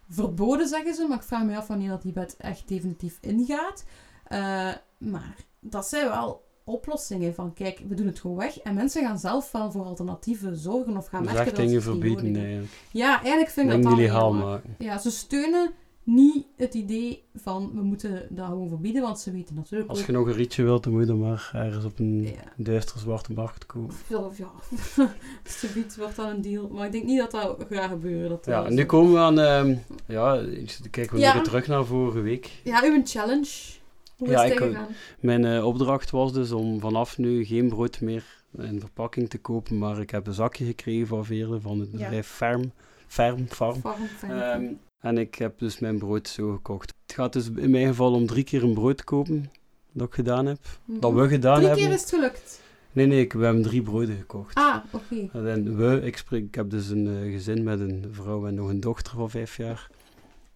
verboden, 0.10 0.68
zeggen 0.68 0.95
ze. 0.95 1.06
Maar 1.07 1.18
ik 1.18 1.24
vraag 1.24 1.44
me 1.44 1.57
af 1.57 1.68
wanneer 1.68 1.89
dat 1.89 2.01
die 2.01 2.13
wet 2.13 2.36
echt 2.38 2.68
definitief 2.68 3.18
ingaat. 3.21 3.86
Eh, 4.24 4.71
maar 4.98 5.36
dat 5.59 5.88
zijn 5.88 6.07
wel 6.07 6.44
oplossingen 6.63 7.33
van, 7.33 7.54
kijk, 7.54 7.81
we 7.88 7.95
doen 7.95 8.07
het 8.07 8.19
gewoon 8.19 8.38
weg. 8.38 8.59
En 8.59 8.74
mensen 8.74 9.06
gaan 9.06 9.19
zelf 9.19 9.51
wel 9.51 9.71
voor 9.71 9.86
alternatieven 9.86 10.57
zorgen 10.57 10.98
of 10.98 11.07
gaan 11.07 11.24
Dus 11.24 11.33
merken 11.33 11.56
dat 11.56 11.66
dingen 11.66 11.81
ze 11.81 11.92
niet 11.92 12.00
verbieden, 12.00 12.31
nee. 12.31 12.62
Ja, 12.92 13.21
eigenlijk 13.21 13.50
vind 13.50 13.71
ik 13.71 13.81
Dingen 13.81 13.98
dat 13.98 14.12
dan 14.12 14.38
maken. 14.38 14.75
Ja, 14.77 14.98
ze 14.98 15.12
steunen 15.12 15.74
niet 16.04 16.46
het 16.58 16.74
idee 16.74 17.24
van, 17.36 17.72
we 17.74 17.82
moeten 17.82 18.28
dat 18.30 18.46
gewoon 18.46 18.70
verbieden, 18.70 19.02
want 19.02 19.20
ze 19.20 19.32
weten 19.32 19.56
natuurlijk 19.56 19.90
Als 19.90 20.00
ook... 20.00 20.06
je 20.06 20.12
nog 20.12 20.28
een 20.28 20.34
rietje 20.34 20.64
wilt, 20.64 20.84
dan 20.84 20.92
moet 20.94 21.02
je 21.02 21.08
dan 21.08 21.20
maar 21.20 21.52
ergens 21.54 21.86
op 21.86 22.00
een 22.00 22.22
Ja. 22.24 22.32
duistere 22.58 23.00
zwarte 23.00 23.34
markt 23.34 23.66
kopen. 23.66 23.96
Ja, 24.08 24.30
ja. 24.38 24.52
Subiet 25.44 25.96
wordt 25.96 26.16
dan 26.16 26.30
een 26.30 26.42
deal. 26.42 26.68
Maar 26.68 26.86
ik 26.86 26.92
denk 26.92 27.04
niet 27.04 27.20
dat 27.20 27.32
dat 27.32 27.66
gaat 27.70 27.90
gebeuren. 27.90 28.30
Dat 28.30 28.46
Ja, 28.46 28.66
en 28.66 28.74
nu 28.74 28.80
zo- 28.82 28.86
komen 28.86 29.14
we 29.14 29.20
aan, 29.20 29.40
ehm, 29.40 29.76
ja, 30.08 30.44
kijken 30.92 31.16
we 31.16 31.22
Ja. 31.22 31.34
weer 31.34 31.44
terug 31.44 31.68
naar 31.68 31.86
vorige 31.86 32.20
week. 32.22 32.52
Ja, 32.64 32.82
uw 32.84 33.02
challenge. 33.06 33.50
Hoe 34.18 34.28
Ja, 34.30 34.44
ik- 34.44 34.58
gegaan? 34.58 34.88
Mijn 35.20 35.46
eh, 35.46 35.66
opdracht 35.66 36.10
was 36.12 36.34
dus 36.34 36.52
om 36.52 36.80
vanaf 36.80 37.18
nu 37.18 37.46
geen 37.46 37.70
brood 37.70 38.02
meer 38.02 38.24
in 38.58 38.80
verpakking 38.80 39.30
te 39.30 39.38
kopen, 39.38 39.78
maar 39.78 40.00
ik 40.00 40.10
heb 40.10 40.28
een 40.28 40.34
zakje 40.34 40.66
gekregen 40.66 41.08
van 41.08 41.26
Veerle 41.26 41.60
van 41.60 41.80
het 41.80 41.92
bedrijf. 41.92 42.28
Ferm, 42.28 42.72
Farm. 43.08 43.46
Farm, 43.48 43.80
fijn. 44.18 44.32
Ehm, 44.42 44.74
en 45.04 45.18
ik 45.18 45.36
heb 45.36 45.60
dus 45.60 45.80
mijn 45.80 45.98
brood 45.98 46.28
zo 46.28 46.52
gekocht. 46.54 46.94
Het 47.06 47.16
gaat 47.16 47.34
dus 47.34 47.50
in 47.56 47.70
mijn 47.72 47.88
geval 47.88 48.14
om 48.14 48.26
drie 48.26 48.44
keer 48.44 48.64
een 48.64 48.74
brood 48.74 48.98
te 48.98 49.04
kopen, 49.04 49.52
dat 49.92 50.08
ik 50.08 50.14
gedaan 50.14 50.46
heb. 50.46 50.58
Mhm. 50.86 51.00
Dat 51.00 51.14
we 51.14 51.28
gedaan 51.28 51.56
Drie 51.56 51.68
hebben. 51.68 51.86
keer 51.86 51.94
is 51.96 52.02
het 52.02 52.10
gelukt. 52.10 52.62
Nee, 52.92 53.06
nee, 53.06 53.22
ik, 53.22 53.34
we 53.34 53.44
hebben 53.46 53.64
drie 53.64 53.82
broden 53.82 54.18
gekocht. 54.18 54.56
Ah, 54.56 54.78
oké. 54.92 55.30
En 55.48 55.78
we, 55.78 56.02
ik, 56.02 56.18
spreek, 56.18 56.44
ik 56.44 56.56
heb 56.56 56.70
dus 56.70 56.90
een 56.90 57.08
eh, 57.08 57.32
gezin 57.32 57.64
met 57.64 57.80
een 57.80 58.06
vrouw 58.12 58.48
en 58.48 58.54
nog 58.56 58.69
een 58.69 58.80
dochter 58.80 59.14
van 59.14 59.30
vijf 59.30 59.57
jaar. 59.57 59.90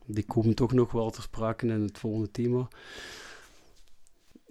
Die 0.05 0.23
komen 0.23 0.55
toch 0.55 0.73
nog 0.73 0.91
wel 0.91 1.09
ter 1.09 1.23
sprake 1.23 1.67
in 1.67 1.81
het 1.81 1.97
volgende 1.97 2.31
thema. 2.31 2.67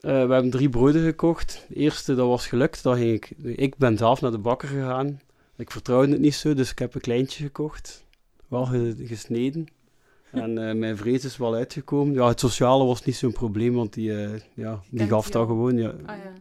Eh, 0.00 0.11
we 0.26 0.33
hebben 0.33 0.50
drie 0.50 0.69
broden 0.69 1.05
gekocht. 1.05 1.65
De 1.69 1.75
eerste, 1.75 2.15
dat 2.15 2.26
was 2.29 2.47
gelukt. 2.47 2.83
Dat 2.83 2.97
ging 2.97 3.12
ik, 3.12 3.31
ik 3.59 3.76
ben 3.76 3.97
zelf 3.97 4.21
naar 4.21 4.31
de 4.31 4.38
bakker 4.38 4.69
gegaan. 4.69 5.21
Ik 5.57 5.71
vertrouwde 5.71 6.12
het 6.12 6.21
niet 6.21 6.35
zo, 6.35 6.55
dus 6.55 6.71
ik 6.71 6.79
heb 6.79 6.95
een 6.95 7.00
kleintje 7.00 7.45
gekocht. 7.45 8.05
Wel 8.49 8.65
ge- 8.67 8.95
gesneden. 8.99 9.67
En 10.37 10.69
eh, 10.69 10.75
mijn 10.75 10.97
vrees 10.97 11.25
is 11.25 11.37
wel 11.37 11.55
uitgekomen. 11.55 12.14
Ja, 12.14 12.28
het 12.28 12.40
sociale 12.40 12.85
was 12.85 13.05
niet 13.05 13.16
zo'n 13.16 13.33
probleem, 13.33 13.75
want 13.75 13.93
die, 13.93 14.25
eh, 14.25 14.40
ja, 14.55 14.81
die 14.90 15.07
gaf 15.07 15.31
dat 15.31 15.47
gewoon. 15.47 15.76
Ja, 15.76 15.88
Ah 16.07 16.16
ja. 16.16 16.33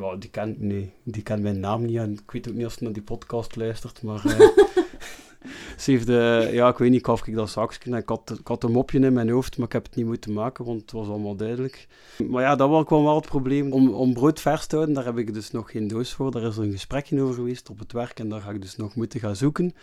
ja, 0.00 0.16
die 0.16 0.30
kent, 0.30 0.60
nee, 0.60 0.92
die 1.02 1.22
kent 1.22 1.42
mijn 1.42 1.60
naam 1.60 1.84
niet 1.84 1.96
en 1.96 2.12
ik 2.12 2.30
weet 2.30 2.48
ook 2.48 2.54
niet 2.54 2.66
of 2.66 2.72
ze 2.72 2.84
naar 2.84 2.92
die 2.92 3.02
podcast 3.02 3.56
luistert, 3.56 4.02
maar 4.02 4.24
eh, 4.24 4.38
ze 5.82 5.90
heeft, 5.90 6.06
ja, 6.52 6.68
ik 6.68 6.78
weet 6.78 6.90
niet, 6.90 7.04
gaf 7.04 7.26
ik 7.26 7.34
dat 7.34 7.50
zakje 7.50 7.90
en 7.90 7.96
ik 7.96 8.08
had, 8.08 8.36
ik 8.40 8.46
had 8.46 8.64
een 8.64 8.72
mopje 8.72 8.98
in 8.98 9.12
mijn 9.12 9.30
hoofd, 9.30 9.56
maar 9.56 9.66
ik 9.66 9.72
heb 9.72 9.84
het 9.84 9.96
niet 9.96 10.06
moeten 10.06 10.32
maken, 10.32 10.64
want 10.64 10.80
het 10.80 10.92
was 10.92 11.08
allemaal 11.08 11.36
duidelijk. 11.36 11.86
Maar 12.28 12.42
ja, 12.42 12.56
dat 12.56 12.68
was, 12.68 12.84
kwam 12.84 13.04
wel 13.04 13.16
het 13.16 13.26
probleem. 13.26 13.72
Om, 13.72 13.88
om 13.88 14.12
brood 14.12 14.40
vers 14.40 14.66
te 14.66 14.74
houden, 14.74 14.94
daar 14.94 15.04
heb 15.04 15.18
ik 15.18 15.34
dus 15.34 15.50
nog 15.50 15.70
geen 15.70 15.88
doos 15.88 16.12
voor, 16.12 16.30
daar 16.30 16.42
is 16.42 16.56
er 16.56 16.62
een 16.62 16.72
gesprekje 16.72 17.22
over 17.22 17.34
geweest 17.34 17.70
op 17.70 17.78
het 17.78 17.92
werk 17.92 18.18
en 18.18 18.28
daar 18.28 18.40
ga 18.40 18.50
ik 18.50 18.62
dus 18.62 18.76
nog 18.76 18.94
moeten 18.94 19.20
gaan 19.20 19.36
zoeken. 19.36 19.74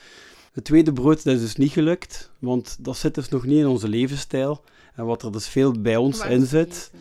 Het 0.52 0.64
tweede 0.64 0.94
brood, 0.94 1.24
dat 1.24 1.36
is 1.36 1.42
dus 1.42 1.56
niet 1.56 1.72
gelukt, 1.72 2.32
want 2.40 2.78
dat 2.80 2.98
zit 2.98 3.16
dus 3.16 3.30
nog 3.30 3.46
niet 3.46 3.60
in 3.60 3.68
onze 3.68 3.88
levensstijl. 3.88 4.64
En 4.96 5.06
wat 5.06 5.24
er 5.24 5.32
dus 5.32 5.48
veel 5.48 5.82
bij 5.82 5.98
ons 5.98 6.26
in 6.26 6.46
zit, 6.46 6.92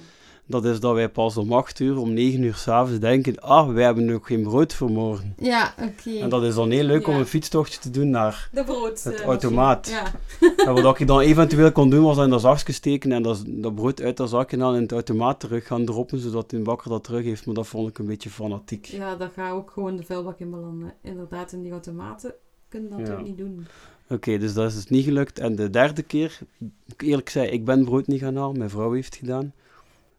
dat 0.46 0.64
is 0.64 0.80
dat 0.80 0.94
wij 0.94 1.08
pas 1.08 1.36
om 1.36 1.52
8 1.52 1.78
uur, 1.78 1.98
om 1.98 2.12
9 2.12 2.42
uur 2.42 2.54
s'avonds 2.54 3.00
denken, 3.00 3.40
ah, 3.40 3.72
wij 3.72 3.84
hebben 3.84 4.04
nog 4.04 4.26
geen 4.26 4.42
brood 4.42 4.74
voor 4.74 4.90
morgen. 4.90 5.34
Ja, 5.38 5.74
oké. 5.80 6.18
En 6.18 6.28
dat 6.28 6.42
is 6.42 6.54
dan 6.54 6.70
heel 6.70 6.84
leuk 6.84 7.06
om 7.06 7.14
een 7.14 7.26
fietstochtje 7.26 7.80
te 7.80 7.90
doen 7.90 8.10
naar... 8.10 8.48
De 8.52 8.64
brood. 8.64 9.02
Het 9.02 9.20
eh, 9.20 9.26
automaat. 9.26 9.88
Ja. 9.88 10.12
en 10.66 10.82
wat 10.82 11.00
ik 11.00 11.06
dan 11.06 11.20
eventueel 11.20 11.72
kon 11.72 11.90
doen, 11.90 12.04
was 12.04 12.18
in 12.18 12.30
dat 12.30 12.40
zakje 12.40 12.72
steken 12.72 13.12
en 13.12 13.22
dat, 13.22 13.44
dat 13.46 13.74
brood 13.74 14.00
uit 14.00 14.16
dat 14.16 14.30
zakje 14.30 14.56
dan 14.56 14.74
in 14.74 14.82
het 14.82 14.92
automaat 14.92 15.40
terug 15.40 15.66
gaan 15.66 15.84
droppen, 15.84 16.18
zodat 16.18 16.50
de 16.50 16.58
bakker 16.58 16.90
dat 16.90 17.04
terug 17.04 17.24
heeft. 17.24 17.46
Maar 17.46 17.54
dat 17.54 17.66
vond 17.66 17.88
ik 17.88 17.98
een 17.98 18.06
beetje 18.06 18.30
fanatiek. 18.30 18.84
ja, 18.84 19.16
dat 19.16 19.30
gaat 19.34 19.52
ook 19.52 19.70
gewoon 19.70 19.96
de 19.96 20.02
vuilbak 20.02 20.38
in 20.38 20.50
belanden. 20.50 20.94
Inderdaad, 21.02 21.52
in 21.52 21.62
die 21.62 21.72
automaten 21.72 22.34
kunnen 22.70 22.90
dat 22.90 22.98
Ja. 22.98 23.04
natuurlijk 23.04 23.28
niet 23.38 23.46
doen. 23.46 23.66
Oké, 24.08 24.38
dus 24.38 24.52
dat 24.54 24.68
is 24.68 24.74
dus 24.74 24.86
niet 24.86 25.04
gelukt. 25.04 25.38
En 25.38 25.56
de 25.56 25.70
derde 25.70 26.02
keer, 26.02 26.38
ik 26.86 27.02
eerlijk 27.02 27.28
zei, 27.28 27.48
ik 27.48 27.64
ben 27.64 27.84
brood 27.84 28.06
niet 28.06 28.20
gaan 28.20 28.36
halen, 28.36 28.58
mijn 28.58 28.70
vrouw 28.70 28.92
heeft 28.92 29.06
het 29.14 29.16
gedaan. 29.16 29.52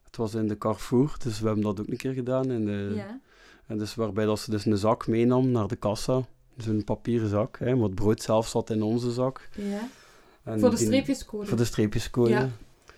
Het 0.03 0.17
was 0.17 0.33
in 0.33 0.47
de 0.47 0.57
Carrefour, 0.57 1.15
dus 1.23 1.39
we 1.39 1.45
hebben 1.45 1.63
dat 1.63 1.79
ook 1.79 1.87
een 1.87 1.97
keer 1.97 2.13
gedaan. 2.13 2.51
In 2.51 2.65
de, 2.65 2.91
Ja. 2.95 3.19
En 3.67 3.77
dus 3.77 3.95
waarbij 3.95 4.25
dat 4.25 4.39
ze 4.39 4.51
dus 4.51 4.65
een 4.65 4.77
zak 4.77 5.07
meenam 5.07 5.51
naar 5.51 5.67
de 5.67 5.75
kassa. 5.75 6.21
Zo'n 6.57 6.83
papieren 6.83 7.29
zak, 7.29 7.59
hè, 7.59 7.69
want 7.75 7.81
het 7.91 7.95
brood 7.95 8.21
zelf 8.21 8.47
zat 8.47 8.69
in 8.69 8.81
onze 8.83 9.11
zak. 9.11 9.49
ja. 9.55 9.87
En 10.43 10.59
Voor 10.59 10.69
de 10.69 10.77
streepjescode. 10.77 11.45
Voor 11.45 11.57
de 11.57 11.65
streepjescode. 11.65 12.29
Ja. 12.29 12.49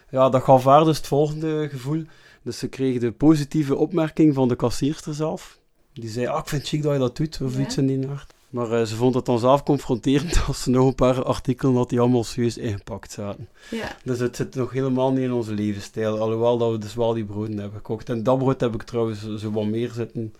ja, 0.09 0.29
dat 0.29 0.43
gaf 0.43 0.63
haar 0.63 0.83
dus 0.83 0.97
het 0.97 1.07
volgende 1.07 1.69
gevoel. 1.69 2.03
Dus 2.41 2.57
ze 2.57 2.67
kreeg 2.67 2.99
de 2.99 3.11
positieve 3.11 3.75
opmerking 3.75 4.33
van 4.33 4.47
de 4.47 4.55
kassierster 4.55 5.13
zelf. 5.13 5.59
Die 5.93 6.09
zei, 6.09 6.25
ah, 6.27 6.39
ik 6.39 6.47
vind 6.47 6.61
het 6.61 6.69
chic 6.69 6.81
dat 6.83 6.93
je 6.93 6.99
dat 6.99 7.17
doet, 7.17 7.41
of 7.41 7.55
Ja. 7.55 7.61
iets 7.61 7.77
in 7.77 7.87
die 7.87 8.07
aard. 8.09 8.33
Maar 8.53 8.71
eh, 8.71 8.85
ze 8.85 8.95
vond 8.95 9.15
het 9.15 9.25
dan 9.25 9.39
zelf 9.39 9.63
confronterend 9.63 10.41
als 10.47 10.63
ze 10.63 10.69
nog 10.69 10.87
een 10.87 10.95
paar 10.95 11.23
artikelen 11.23 11.75
had 11.75 11.89
die 11.89 11.99
allemaal 11.99 12.23
serieus 12.23 12.57
ingepakt 12.57 13.11
zaten. 13.11 13.47
Ja. 13.71 13.95
Dus 14.03 14.19
het 14.19 14.35
zit 14.35 14.55
nog 14.55 14.71
helemaal 14.71 15.11
niet 15.11 15.21
in 15.21 15.31
onze 15.31 15.53
levensstijl, 15.53 16.19
alhoewel 16.19 16.57
dat 16.57 16.71
we 16.71 16.77
dus 16.77 16.93
wel 16.95 17.13
die 17.13 17.25
broden 17.25 17.57
hebben 17.57 17.77
gekocht. 17.77 18.09
En 18.09 18.23
dat 18.23 18.37
brood 18.37 18.61
heb 18.61 18.73
ik 18.73 18.83
trouwens 18.83 19.35
zo 19.37 19.51
wat 19.51 19.65
meer 19.65 19.89
zitten 19.91 20.33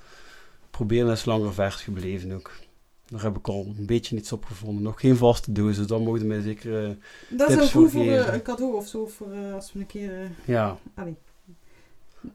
proberen, 0.70 1.12
is 1.12 1.25
langer 1.25 1.53
vers 1.53 1.75
gebleven 1.75 2.32
ook. 2.32 2.51
Daar 3.08 3.22
heb 3.24 3.38
ik 3.38 3.48
al 3.48 3.74
een 3.77 3.86
beetje 3.86 4.15
iets 4.15 4.32
op 4.32 4.46
gevonden. 4.46 4.84
Nog 4.84 5.00
geen 5.00 5.17
vaste 5.17 5.51
dozen, 5.51 5.88
dan 5.88 6.03
mogen 6.03 6.27
mij 6.27 6.41
zeker... 6.41 6.84
eh, 6.84 6.89
Dat 7.29 7.50
is 7.50 7.60
ook 7.62 7.70
goed 7.70 7.91
voor 7.91 8.01
eh, 8.05 8.34
een 8.34 8.41
cadeau 8.41 8.75
of 8.75 8.88
zo, 8.88 9.05
voor 9.05 9.27
als 9.55 9.74
we 9.74 9.79
een 9.79 9.86
keer... 9.86 10.32
ja, 10.46 10.77
allee. 10.96 11.15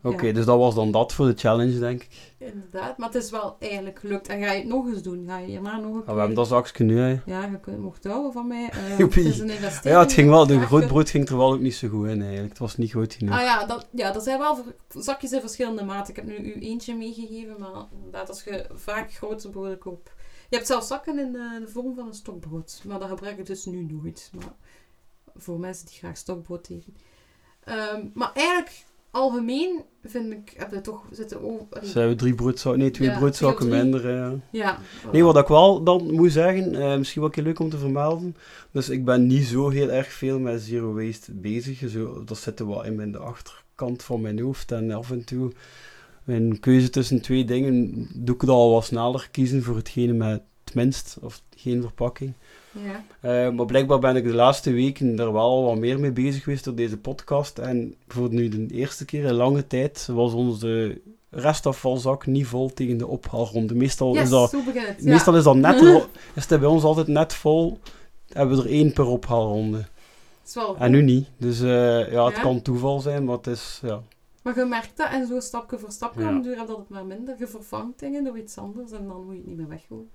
Oké, 0.03 0.27
Ja, 0.27 0.33
dus 0.33 0.45
dat 0.45 0.59
was 0.59 0.75
dan 0.75 0.91
dat 0.91 1.13
voor 1.13 1.27
de 1.27 1.35
challenge, 1.37 1.79
denk 1.79 2.03
ik. 2.03 2.33
inderdaad. 2.39 2.99
Maar 2.99 3.09
het 3.13 3.23
is 3.23 3.31
wel 3.31 3.57
eigenlijk 3.59 3.99
gelukt. 3.99 4.29
En 4.29 4.43
ga 4.43 4.53
je 4.53 4.59
het 4.59 4.69
nog 4.69 4.87
eens 4.87 5.03
doen? 5.03 5.25
Ga 5.27 5.39
je 5.39 5.47
hierna 5.47 5.77
nog 5.79 5.95
een 5.95 6.01
Ah, 6.07 6.13
we 6.13 6.19
hebben 6.19 6.37
dat 6.37 6.49
zakje 6.49 6.85
nu, 6.85 6.99
hè. 6.99 7.21
Ja, 7.27 7.45
je 7.45 7.61
kunt, 7.61 7.79
mocht 7.79 8.05
houden 8.05 8.33
van 8.33 8.47
mij. 8.47 8.69
Eh, 8.71 8.97
het 8.99 9.17
is 9.17 9.39
een 9.39 9.51
investering. 9.51 9.95
Ja, 9.97 10.01
het 10.01 10.13
ging 10.13 10.29
wel, 10.31 10.47
de 10.47 10.55
Graag 10.55 10.67
groot 10.67 10.83
ge- 10.83 10.89
brood 10.89 11.11
ging 11.11 11.29
er 11.29 11.37
wel 11.37 11.53
ook 11.53 11.61
niet 11.61 11.75
zo 11.75 11.89
goed 11.89 12.07
in 12.07 12.21
eigenlijk. 12.21 12.49
Het 12.49 12.59
was 12.59 12.77
niet 12.77 12.91
groot 12.91 13.15
genoeg. 13.15 13.35
Ah 13.35 13.41
ja, 13.41 13.67
dat, 13.67 13.89
ja, 13.93 14.13
dat 14.13 14.23
zijn 14.23 14.39
wel 14.39 14.59
zakjes 14.89 15.33
in 15.33 15.41
verschillende 15.41 15.85
maten. 15.85 16.11
Ik 16.11 16.17
heb 16.17 16.25
nu 16.27 16.37
u 16.55 16.61
eentje 16.61 16.95
meegegeven, 16.97 17.55
maar 17.59 17.85
inderdaad, 17.97 18.29
als 18.29 18.45
je 18.45 18.67
vaak 18.75 19.13
grote 19.13 19.51
broden 19.51 19.79
koopt... 19.79 20.11
Je 20.49 20.57
hebt 20.57 20.69
zelfs 20.69 20.87
zakken 20.87 21.19
in 21.19 21.33
de, 21.33 21.57
de 21.65 21.69
vorm 21.71 21.95
van 21.95 22.07
een 22.07 22.15
stokbrood. 22.15 22.83
Maar 22.87 22.99
dat 22.99 23.09
gebruik 23.09 23.39
ik 23.39 23.47
dus 23.47 23.65
nu 23.65 23.83
nooit. 23.91 24.31
Maar 24.35 24.53
voor 25.37 25.59
mensen 25.61 25.87
die 25.87 25.95
graag 25.97 26.17
stokbrood 26.17 26.69
eten. 26.69 26.97
Ehm, 27.65 28.07
maar 28.15 28.31
eigenlijk, 28.35 28.85
algemeen, 29.11 29.83
vind 30.05 30.33
ik, 30.33 30.55
heb 30.57 30.71
je 30.73 30.81
toch 30.81 31.05
zitten 31.11 31.43
over... 31.43 31.81
Dus 31.81 31.93
hebben 31.93 32.13
we 32.13 32.19
drie 32.19 32.35
broodzakken, 32.35 32.81
nee, 32.81 32.91
twee 32.91 33.09
Ja, 33.09 33.19
broodzakken 33.19 33.67
twee 33.69 33.83
minder. 33.83 34.11
ja. 34.15 34.35
Ja. 34.51 34.79
Nee, 35.13 35.25
wat 35.25 35.37
ik 35.37 35.47
wel 35.47 35.83
dan 35.83 36.13
moet 36.13 36.33
zeggen, 36.33 36.75
eh, 36.75 36.97
misschien 36.99 37.21
wel 37.21 37.31
een 37.31 37.35
keer 37.37 37.45
leuk 37.45 37.59
om 37.59 37.71
te 37.71 37.79
vermelden. 37.79 38.37
Dus 38.71 38.89
ik 38.89 39.05
ben 39.05 39.27
niet 39.27 39.45
zo 39.45 39.69
heel 39.69 39.91
erg 39.91 40.13
veel 40.13 40.39
met 40.39 40.61
zero 40.61 40.95
waste 40.95 41.33
bezig. 41.33 41.91
Zo, 41.91 42.25
dat 42.25 42.39
zit 42.39 42.59
wel 42.59 42.85
in 42.85 42.95
mijn 42.95 43.13
de 43.13 43.19
achterkant 43.19 44.03
van 44.03 44.21
mijn 44.21 44.41
hoofd. 44.41 44.73
En 44.73 44.91
af 44.91 45.11
en 45.11 45.25
toe, 45.25 45.53
mijn 46.25 46.61
keuze 46.61 46.91
tussen 46.91 47.21
twee 47.23 47.45
dingen, 47.45 48.09
doe 48.15 48.35
ik 48.35 48.41
het 48.41 48.51
al 48.51 48.73
wat 48.73 48.85
sneller 48.85 49.29
kiezen 49.31 49.63
voor 49.63 49.77
hetgene 49.77 50.13
met 50.13 50.43
het 50.65 50.75
minst, 50.75 51.17
of 51.21 51.43
geen 51.57 51.83
verpakking. 51.83 52.33
Ja. 52.73 53.05
Eh, 53.21 53.51
maar 53.53 53.67
blijkbaar 53.67 53.99
ben 53.99 54.17
ik 54.17 54.25
de 54.25 54.35
laatste 54.35 54.73
weken 54.73 55.19
er 55.19 55.33
wel 55.33 55.65
wat 55.65 55.79
meer 55.79 56.01
mee 56.01 56.13
bezig 56.13 56.43
geweest 56.43 56.65
door 56.65 56.75
deze 56.75 56.99
podcast. 56.99 57.59
En 57.59 57.95
voor 58.09 58.29
nu 58.33 58.49
de 58.49 58.67
eerste 58.75 59.05
keer 59.05 59.25
in 59.25 59.33
lange 59.33 59.67
tijd 59.67 60.07
was 60.13 60.33
onze 60.33 61.01
restafvalzak 61.31 62.27
niet 62.27 62.47
vol 62.47 62.73
tegen 62.73 62.99
de 62.99 63.07
ophaalronde. 63.07 63.75
Meestal 63.75 64.15
Yes, 64.15 64.23
is 64.23 64.29
dat 64.31 64.51
het. 64.53 64.75
Ja. 64.75 64.95
Meestal 65.11 65.37
is 65.37 65.45
dat 65.45 65.57
net, 65.57 65.81
is 66.35 66.47
het 66.47 66.61
bij 66.61 66.69
ons 66.69 66.83
altijd 66.83 67.07
net 67.07 67.35
vol. 67.35 67.79
Hebben 68.33 68.57
we 68.57 68.63
er 68.63 68.69
één 68.71 68.93
per 68.93 69.07
ophaalronde. 69.07 69.85
En 70.79 70.91
nu 70.91 71.03
niet. 71.03 71.29
Dus 71.37 71.61
eh, 71.61 72.13
ja, 72.13 72.25
het 72.27 72.37
Ja? 72.37 72.43
kan 72.43 72.63
toeval 72.63 73.01
zijn, 73.01 73.25
maar 73.25 73.37
het 73.37 73.47
is, 73.47 73.81
ja. 73.83 74.03
Maar 74.43 74.59
je 74.59 74.65
merkt 74.65 74.97
dat 74.97 75.09
en 75.11 75.27
zo 75.27 75.41
stapje 75.41 75.79
voor 75.79 75.91
stapje 75.91 76.23
Ja. 76.23 76.65
dat 76.67 76.77
het 76.77 76.89
maar 76.89 77.07
minder. 77.07 77.35
Je 77.39 77.47
vervangt 77.47 77.99
dingen 77.99 78.25
door 78.25 78.39
iets 78.39 78.59
anders 78.59 78.91
en 78.93 79.07
dan 79.07 79.25
moet 79.25 79.33
je 79.35 79.39
het 79.41 79.47
niet 79.47 79.57
meer 79.57 79.69
weggooien. 79.69 80.11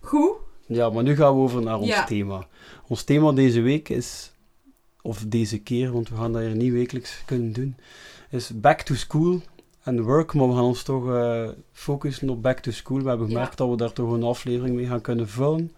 Goed. 0.00 0.32
Ja, 0.66 0.90
maar 0.90 1.02
nu 1.02 1.16
gaan 1.16 1.34
we 1.34 1.40
over 1.40 1.62
naar 1.62 1.78
ons 1.78 1.88
Ja. 1.88 2.04
thema. 2.04 2.46
Ons 2.88 3.02
thema 3.02 3.32
deze 3.32 3.60
week 3.60 3.88
is, 3.88 4.32
of 5.02 5.24
deze 5.26 5.58
keer, 5.58 5.92
want 5.92 6.08
we 6.08 6.16
gaan 6.16 6.32
dat 6.32 6.42
hier 6.42 6.56
niet 6.56 6.72
wekelijks 6.72 7.22
kunnen 7.26 7.52
doen, 7.52 7.76
is 8.30 8.50
back 8.60 8.80
to 8.80 8.94
school 8.94 9.40
en 9.82 10.02
work. 10.02 10.34
Maar 10.34 10.48
we 10.48 10.54
gaan 10.54 10.62
ons 10.64 10.82
toch 10.82 11.10
eh, 11.14 11.48
focussen 11.72 12.28
op 12.30 12.42
back 12.42 12.58
to 12.58 12.70
school. 12.70 13.02
We 13.02 13.08
hebben 13.08 13.26
Ja. 13.28 13.32
gemerkt 13.32 13.56
dat 13.58 13.68
we 13.70 13.76
daar 13.76 13.92
toch 13.92 14.10
een 14.12 14.22
aflevering 14.22 14.76
mee 14.76 14.86
gaan 14.86 15.00
kunnen 15.00 15.28
vullen. 15.28 15.72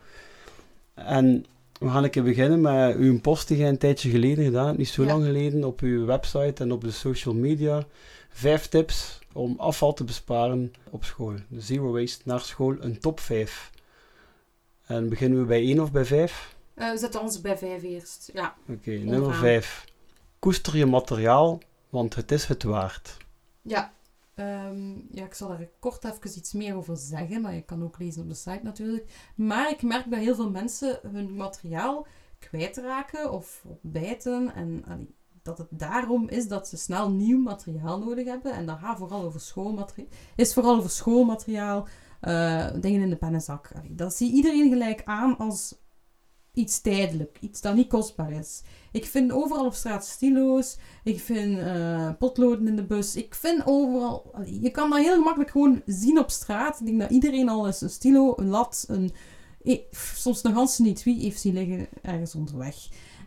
En 0.94 1.44
we 1.80 1.88
gaan 1.88 2.04
een 2.04 2.10
keer 2.10 2.22
beginnen 2.22 2.60
met 2.60 2.96
uw 2.96 3.20
post 3.20 3.48
die 3.48 3.56
jij 3.56 3.68
een 3.68 3.78
tijdje 3.78 4.10
geleden 4.10 4.44
gedaan 4.44 4.66
hebt, 4.66 4.78
niet 4.78 4.88
zo 4.88 5.02
Ja. 5.02 5.08
lang 5.08 5.24
geleden, 5.24 5.64
op 5.64 5.80
uw 5.80 6.04
website 6.04 6.62
en 6.62 6.72
op 6.72 6.80
de 6.80 6.90
social 6.90 7.34
media. 7.34 7.86
Vijf 8.30 8.66
tips 8.66 9.18
om 9.32 9.54
afval 9.58 9.92
te 9.94 10.04
besparen 10.04 10.72
op 10.90 11.04
school. 11.04 11.34
Zero 11.58 11.92
waste 11.92 12.22
naar 12.24 12.40
school, 12.40 12.76
een 12.80 12.98
top 12.98 13.20
5. 13.20 13.70
En 14.88 15.08
beginnen 15.08 15.40
we 15.40 15.44
bij 15.44 15.60
1 15.60 15.80
of 15.80 15.92
bij 15.92 16.04
5? 16.04 16.56
Eh, 16.74 16.90
we 16.90 16.98
zetten 16.98 17.20
ons 17.20 17.40
bij 17.40 17.58
vijf 17.58 17.82
eerst. 17.82 18.30
Ja. 18.32 18.54
Oké, 18.68 18.90
nummer 18.90 19.14
Onderaan. 19.14 19.40
5. 19.40 19.84
Koester 20.38 20.76
je 20.76 20.86
materiaal, 20.86 21.58
want 21.88 22.14
het 22.14 22.32
is 22.32 22.46
het 22.46 22.62
waard. 22.62 23.16
Ja. 23.62 23.92
Ehm, 24.34 24.90
ja, 25.10 25.24
ik 25.24 25.34
zal 25.34 25.48
daar 25.48 25.68
kort 25.78 26.04
even 26.04 26.38
iets 26.38 26.52
meer 26.52 26.76
over 26.76 26.96
zeggen, 26.96 27.40
maar 27.40 27.54
je 27.54 27.62
kan 27.62 27.82
ook 27.84 27.98
lezen 27.98 28.22
op 28.22 28.28
de 28.28 28.34
site 28.34 28.60
natuurlijk. 28.62 29.10
Maar 29.34 29.70
ik 29.70 29.82
merk 29.82 30.10
dat 30.10 30.18
heel 30.18 30.34
veel 30.34 30.50
mensen 30.50 30.98
hun 31.12 31.36
materiaal 31.36 32.06
kwijtraken 32.38 33.32
of 33.32 33.64
bijten. 33.80 34.54
En 34.54 34.84
allee, 34.88 35.14
dat 35.42 35.58
het 35.58 35.68
daarom 35.70 36.28
is 36.28 36.48
dat 36.48 36.68
ze 36.68 36.76
snel 36.76 37.10
nieuw 37.10 37.38
materiaal 37.38 37.98
nodig 37.98 38.26
hebben. 38.26 38.52
En 38.52 38.66
dat 38.66 38.78
gaat 38.78 38.98
vooral 38.98 39.22
over 39.22 39.40
schoolmateriaal. 39.40 40.10
Is 40.36 40.54
vooral 40.54 40.76
over 40.76 40.90
schoolmateriaal, 40.90 41.86
eh, 42.20 42.66
dingen 42.80 43.00
in 43.00 43.10
de 43.10 43.16
pennenzak. 43.16 43.70
Dat 43.90 44.14
zie 44.14 44.32
iedereen 44.32 44.68
gelijk 44.68 45.02
aan 45.04 45.36
als 45.36 45.74
iets 46.58 46.80
tijdelijk, 46.80 47.38
iets 47.40 47.60
dat 47.60 47.74
niet 47.74 47.88
kostbaar 47.88 48.32
is. 48.32 48.62
Ik 48.92 49.06
vind 49.06 49.32
overal 49.32 49.66
op 49.66 49.74
straat 49.74 50.06
stilo's. 50.06 50.78
Ik 51.04 51.20
vind 51.20 51.58
eh, 51.58 52.10
potloden 52.18 52.68
in 52.68 52.76
de 52.76 52.84
bus. 52.84 53.16
Ik 53.16 53.34
vind 53.34 53.62
overal... 53.66 54.34
Je 54.44 54.70
kan 54.70 54.90
dat 54.90 54.98
heel 54.98 55.14
gemakkelijk 55.14 55.50
gewoon 55.50 55.82
zien 55.86 56.18
op 56.18 56.30
straat. 56.30 56.80
Ik 56.80 56.86
denk 56.86 57.00
dat 57.00 57.10
iedereen 57.10 57.48
al 57.48 57.66
eens 57.66 57.80
een 57.80 57.90
stilo, 57.90 58.32
een 58.36 58.48
lat, 58.48 58.84
een... 58.88 59.12
eh, 59.62 59.78
soms 59.90 60.42
nog 60.42 60.54
ganse 60.54 60.82
niet 60.82 61.02
wie 61.02 61.20
heeft 61.20 61.40
zien 61.40 61.54
liggen 61.54 61.88
ergens 62.02 62.34
onderweg. 62.34 62.76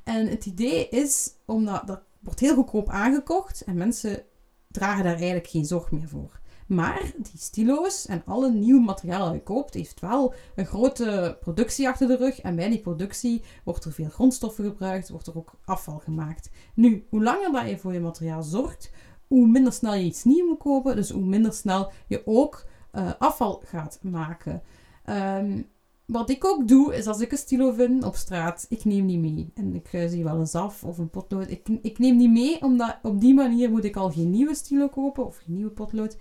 En 0.03 0.27
het 0.27 0.45
idee 0.45 0.89
is, 0.89 1.29
omdat 1.45 1.87
dat 1.87 2.01
wordt 2.19 2.39
heel 2.39 2.55
goedkoop 2.55 2.89
aangekocht 2.89 3.61
en 3.61 3.75
mensen 3.77 4.23
dragen 4.67 5.03
daar 5.03 5.15
eigenlijk 5.15 5.47
geen 5.47 5.65
zorg 5.65 5.91
meer 5.91 6.07
voor. 6.07 6.40
Maar 6.71 7.11
die 7.17 7.39
stilo's 7.39 8.05
en 8.05 8.23
alle 8.25 8.51
nieuw 8.51 8.79
materiaal 8.79 9.25
dat 9.25 9.33
je 9.33 9.43
koopt, 9.43 9.73
heeft 9.73 9.99
wel 9.99 10.33
een 10.55 10.65
grote 10.65 11.37
productie 11.39 11.87
achter 11.87 12.07
de 12.07 12.15
rug. 12.15 12.41
En 12.41 12.55
bij 12.55 12.69
die 12.69 12.79
productie 12.79 13.41
wordt 13.63 13.85
er 13.85 13.91
veel 13.91 14.09
grondstoffen 14.09 14.65
gebruikt, 14.65 15.09
wordt 15.09 15.27
er 15.27 15.37
ook 15.37 15.53
afval 15.65 15.97
gemaakt. 15.97 16.49
Nu, 16.75 17.05
hoe 17.09 17.23
langer 17.23 17.51
dat 17.51 17.69
je 17.69 17.77
voor 17.77 17.93
je 17.93 17.99
materiaal 17.99 18.43
zorgt, 18.43 18.91
hoe 19.27 19.47
minder 19.47 19.73
snel 19.73 19.93
je 19.93 20.03
iets 20.03 20.23
nieuw 20.23 20.47
moet 20.47 20.57
kopen. 20.57 20.95
Dus 20.95 21.09
hoe 21.09 21.25
minder 21.25 21.53
snel 21.53 21.91
je 22.07 22.21
ook 22.25 22.65
eh, 22.91 23.11
afval 23.19 23.61
gaat 23.65 23.99
maken. 24.01 24.61
Ehm, 25.03 25.61
wat 26.05 26.29
ik 26.29 26.45
ook 26.45 26.67
doe, 26.67 26.95
is 26.95 27.07
als 27.07 27.19
ik 27.19 27.31
een 27.31 27.37
stilo 27.37 27.71
vind 27.71 28.03
op 28.03 28.15
straat, 28.15 28.65
ik 28.69 28.85
neem 28.85 29.07
die 29.07 29.19
mee. 29.19 29.51
En 29.55 29.75
ik 29.75 29.87
eh, 29.91 30.07
zie 30.07 30.23
wel 30.23 30.39
een 30.39 30.47
zaf 30.47 30.83
of 30.83 30.97
een 30.97 31.09
potlood. 31.09 31.49
Ik, 31.49 31.67
ik 31.81 31.99
neem 31.99 32.17
die 32.17 32.29
mee, 32.29 32.61
omdat 32.61 32.97
op 33.01 33.21
die 33.21 33.33
manier 33.33 33.69
moet 33.69 33.85
ik 33.85 33.95
al 33.95 34.11
geen 34.11 34.29
nieuwe 34.29 34.55
stilo 34.55 34.87
kopen 34.87 35.25
of 35.25 35.37
geen 35.37 35.55
nieuwe 35.55 35.71
potlood. 35.71 36.17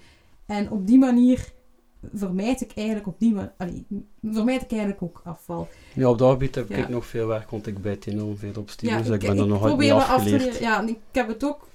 En 0.50 0.70
op 0.70 0.86
die 0.86 0.98
manier 0.98 1.52
vermijd 2.14 2.60
ik 2.60 2.72
eigenlijk 2.74 3.06
op 3.06 3.18
die 3.18 3.32
ma- 3.34 3.54
allee, 3.58 3.86
vermijd 4.22 4.62
ik 4.62 4.70
eigenlijk 4.70 5.02
ook 5.02 5.20
afval. 5.24 5.68
Ja, 5.94 6.08
op 6.10 6.18
dat 6.18 6.30
gebied 6.30 6.54
heb 6.54 6.68
Ja. 6.68 6.76
ik 6.76 6.88
nog 6.88 7.06
veel 7.06 7.26
werk, 7.26 7.50
want 7.50 7.66
ik 7.66 7.82
bijt 7.82 8.06
enorm 8.06 8.36
veel 8.36 8.52
op 8.56 8.70
Ja, 8.76 8.98
dus 8.98 9.08
ik, 9.08 9.20
ben 9.20 9.38
er 9.38 9.46
nog 9.46 9.66
niet 9.68 9.76
me 9.76 9.92
af 9.92 10.04
te 10.06 10.12
afgeleerd. 10.12 10.58
Ja, 10.58 10.80
en 10.80 10.88
ik 10.88 10.98
heb 11.12 11.28
het 11.28 11.44
ook, 11.44 11.68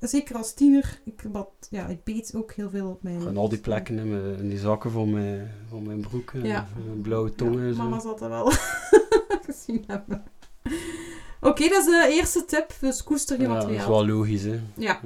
zeker 0.00 0.36
als 0.36 0.54
tiener, 0.54 1.00
ik, 1.04 1.24
wat, 1.32 1.48
ja, 1.70 1.86
ik 1.86 2.04
beet 2.04 2.32
ook 2.36 2.52
heel 2.52 2.70
veel 2.70 2.88
op 2.88 3.02
mijn... 3.02 3.26
En 3.26 3.36
al 3.36 3.48
die 3.48 3.58
plekken 3.58 3.98
in, 3.98 4.10
mijn, 4.10 4.36
in 4.38 4.48
die 4.48 4.58
zakken 4.58 4.90
van 4.90 5.10
mijn, 5.10 5.50
van 5.68 5.82
mijn 5.82 6.00
broek, 6.00 6.30
en 6.30 6.44
Ja. 6.44 6.66
mijn 6.86 7.00
blauwe 7.00 7.34
tongen 7.34 7.66
en 7.66 7.74
zo. 7.74 7.82
Mama 7.82 8.00
zal 8.00 8.16
dat 8.18 8.28
wel 8.28 8.50
gezien 9.46 9.84
hebben. 9.86 10.22
Oké, 11.40 11.68
dat 11.68 11.78
is 11.78 11.84
de 11.84 12.08
eerste 12.10 12.44
tip. 12.44 12.74
Dus 12.80 13.02
koester 13.04 13.36
je 13.40 13.42
ja, 13.42 13.48
dat 13.48 13.56
is 13.62 13.62
materiaal. 13.64 13.88
wel 13.88 14.06
logisch, 14.06 14.42
hè. 14.42 14.60
Ja. 14.76 15.00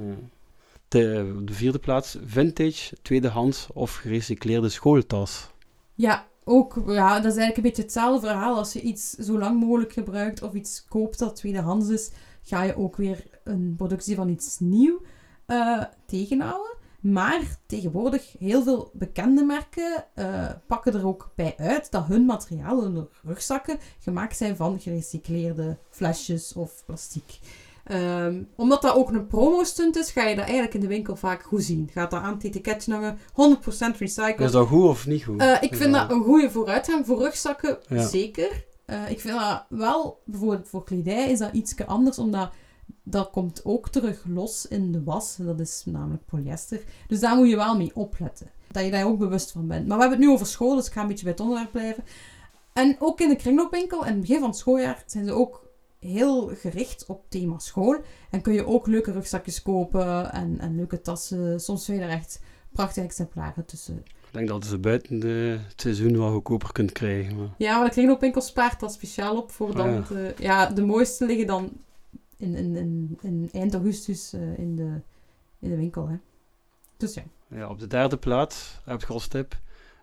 De, 0.87 1.35
de 1.43 1.53
vierde 1.53 1.79
plaats, 1.79 2.17
vintage, 2.25 2.95
tweedehands 3.01 3.67
of 3.73 3.95
gerecycleerde 3.95 4.69
schooltas. 4.69 5.51
Ja, 5.93 6.27
ook, 6.43 6.81
ja, 6.87 7.13
dat 7.19 7.31
is 7.31 7.37
eigenlijk 7.37 7.57
een 7.57 7.63
beetje 7.63 7.81
hetzelfde 7.81 8.27
verhaal. 8.27 8.55
Als 8.55 8.73
je 8.73 8.81
iets 8.81 9.09
zo 9.09 9.37
lang 9.37 9.59
mogelijk 9.59 9.93
gebruikt 9.93 10.41
of 10.41 10.53
iets 10.53 10.85
koopt 10.89 11.19
dat 11.19 11.35
tweedehands 11.35 11.89
is, 11.89 12.11
ga 12.41 12.63
je 12.63 12.77
ook 12.77 12.95
weer 12.95 13.23
een 13.43 13.73
productie 13.77 14.15
van 14.15 14.29
iets 14.29 14.59
nieuw 14.59 15.01
eh, 15.45 15.83
tegenhouden. 16.05 16.75
Maar 16.99 17.57
tegenwoordig, 17.65 18.35
heel 18.39 18.63
veel 18.63 18.91
bekende 18.93 19.43
merken 19.43 20.05
eh, 20.13 20.49
pakken 20.67 20.93
er 20.93 21.07
ook 21.07 21.31
bij 21.35 21.53
uit 21.57 21.91
dat 21.91 22.05
hun 22.05 22.25
materiaal, 22.25 22.83
hun 22.83 23.07
rugzakken, 23.23 23.77
gemaakt 23.99 24.37
zijn 24.37 24.55
van 24.55 24.79
gerecycleerde 24.79 25.77
flesjes 25.89 26.53
of 26.53 26.83
plastic. 26.85 27.39
Ehm, 27.87 28.43
omdat 28.55 28.81
dat 28.81 28.95
ook 28.95 29.09
een 29.09 29.27
promo-stunt 29.27 29.95
is, 29.95 30.11
ga 30.11 30.23
je 30.27 30.35
dat 30.35 30.43
eigenlijk 30.43 30.73
in 30.73 30.79
de 30.79 30.87
winkel 30.87 31.15
vaak 31.15 31.43
goed 31.43 31.63
zien. 31.63 31.89
Gaat 31.93 32.11
dat 32.11 32.21
aan 32.21 32.33
het 32.33 32.43
etiketje 32.43 32.93
hangen, 32.93 33.17
100% 33.33 33.97
recycled. 33.97 34.39
Is 34.39 34.51
dat 34.51 34.67
goed 34.67 34.83
of 34.83 35.07
niet 35.07 35.23
goed? 35.23 35.39
Eh, 35.41 35.61
ik 35.61 35.75
vind 35.75 35.93
dat 35.93 36.11
een 36.11 36.23
goede 36.23 36.51
vooruitgang 36.51 37.05
voor 37.05 37.17
rugzakken, 37.19 37.77
Ja. 37.89 38.07
zeker. 38.07 38.65
Eh, 38.85 39.09
ik 39.09 39.19
vind 39.19 39.39
dat 39.39 39.65
wel, 39.69 40.21
bijvoorbeeld 40.25 40.67
voor 40.67 40.83
kledij 40.83 41.31
is 41.31 41.39
dat 41.39 41.53
iets 41.53 41.85
anders, 41.85 42.19
omdat 42.19 42.49
dat 43.03 43.29
komt 43.29 43.61
ook 43.63 43.89
terug 43.89 44.23
los 44.27 44.67
in 44.67 44.91
de 44.91 45.03
was. 45.03 45.35
Dat 45.39 45.59
is 45.59 45.83
namelijk 45.85 46.25
polyester. 46.25 46.81
Dus 47.07 47.19
daar 47.19 47.35
moet 47.35 47.49
je 47.49 47.55
wel 47.55 47.77
mee 47.77 47.91
opletten. 47.93 48.51
Dat 48.71 48.83
je 48.83 48.91
daar 48.91 49.05
ook 49.05 49.17
bewust 49.17 49.51
van 49.51 49.67
bent. 49.67 49.87
Maar 49.87 49.95
we 49.97 50.01
hebben 50.03 50.19
het 50.19 50.27
nu 50.27 50.33
over 50.33 50.47
school, 50.47 50.75
dus 50.75 50.87
ik 50.87 50.93
ga 50.93 51.01
een 51.01 51.07
beetje 51.07 51.23
bij 51.23 51.31
het 51.31 51.41
onderwerp 51.41 51.71
blijven. 51.71 52.03
En 52.73 52.95
ook 52.99 53.19
in 53.21 53.29
de 53.29 53.35
kringloopwinkel, 53.35 54.01
in 54.05 54.11
het 54.11 54.19
begin 54.19 54.39
van 54.39 54.49
het 54.49 54.57
schooljaar, 54.57 55.03
zijn 55.05 55.25
ze 55.25 55.31
ook 55.31 55.66
heel 55.99 56.47
gericht 56.55 57.05
op 57.05 57.25
thema 57.29 57.59
school. 57.59 58.01
En 58.29 58.41
kun 58.41 58.53
je 58.53 58.65
ook 58.65 58.87
leuke 58.87 59.11
rugzakjes 59.11 59.61
kopen 59.61 60.31
en, 60.31 60.59
en 60.59 60.75
leuke 60.75 61.01
tassen. 61.01 61.59
Soms 61.59 61.85
vind 61.85 61.97
je 61.97 62.03
er 62.03 62.09
echt 62.09 62.39
prachtige 62.71 63.05
exemplaren 63.05 63.65
tussen. 63.65 64.03
Ik 64.05 64.33
denk 64.33 64.47
dat 64.47 64.65
ze 64.65 64.77
buiten 64.77 65.19
de, 65.19 65.59
het 65.67 65.81
seizoen 65.81 66.17
wel 66.17 66.31
goedkoper 66.31 66.71
kunt 66.71 66.91
krijgen. 66.91 67.35
Maar... 67.35 67.49
Ja, 67.57 67.77
maar 67.77 67.85
de 67.85 67.91
kringloopwinkel 67.91 68.41
spaart 68.41 68.79
dat 68.79 68.93
speciaal 68.93 69.37
op 69.37 69.51
voor 69.51 69.69
Ah, 69.69 69.75
dan... 69.75 69.91
ja. 69.91 70.01
De, 70.07 70.33
ja, 70.37 70.65
de 70.65 70.85
mooiste 70.85 71.25
liggen 71.25 71.47
dan 71.47 71.71
in, 72.37 72.55
in, 72.55 72.75
in, 72.75 73.17
in 73.21 73.49
eind 73.51 73.73
augustus 73.73 74.33
eh, 74.33 74.57
in, 74.57 74.75
de, 74.75 74.99
in 75.59 75.69
de 75.69 75.75
winkel. 75.75 76.07
Hè. 76.07 76.15
Dus 76.97 77.13
ja. 77.13 77.23
Ja, 77.47 77.69
op 77.69 77.79
de 77.79 77.87
derde 77.87 78.17
plaats, 78.17 78.81
heb 78.85 79.01
je 79.01 79.07
als 79.07 79.27
tip, 79.27 79.59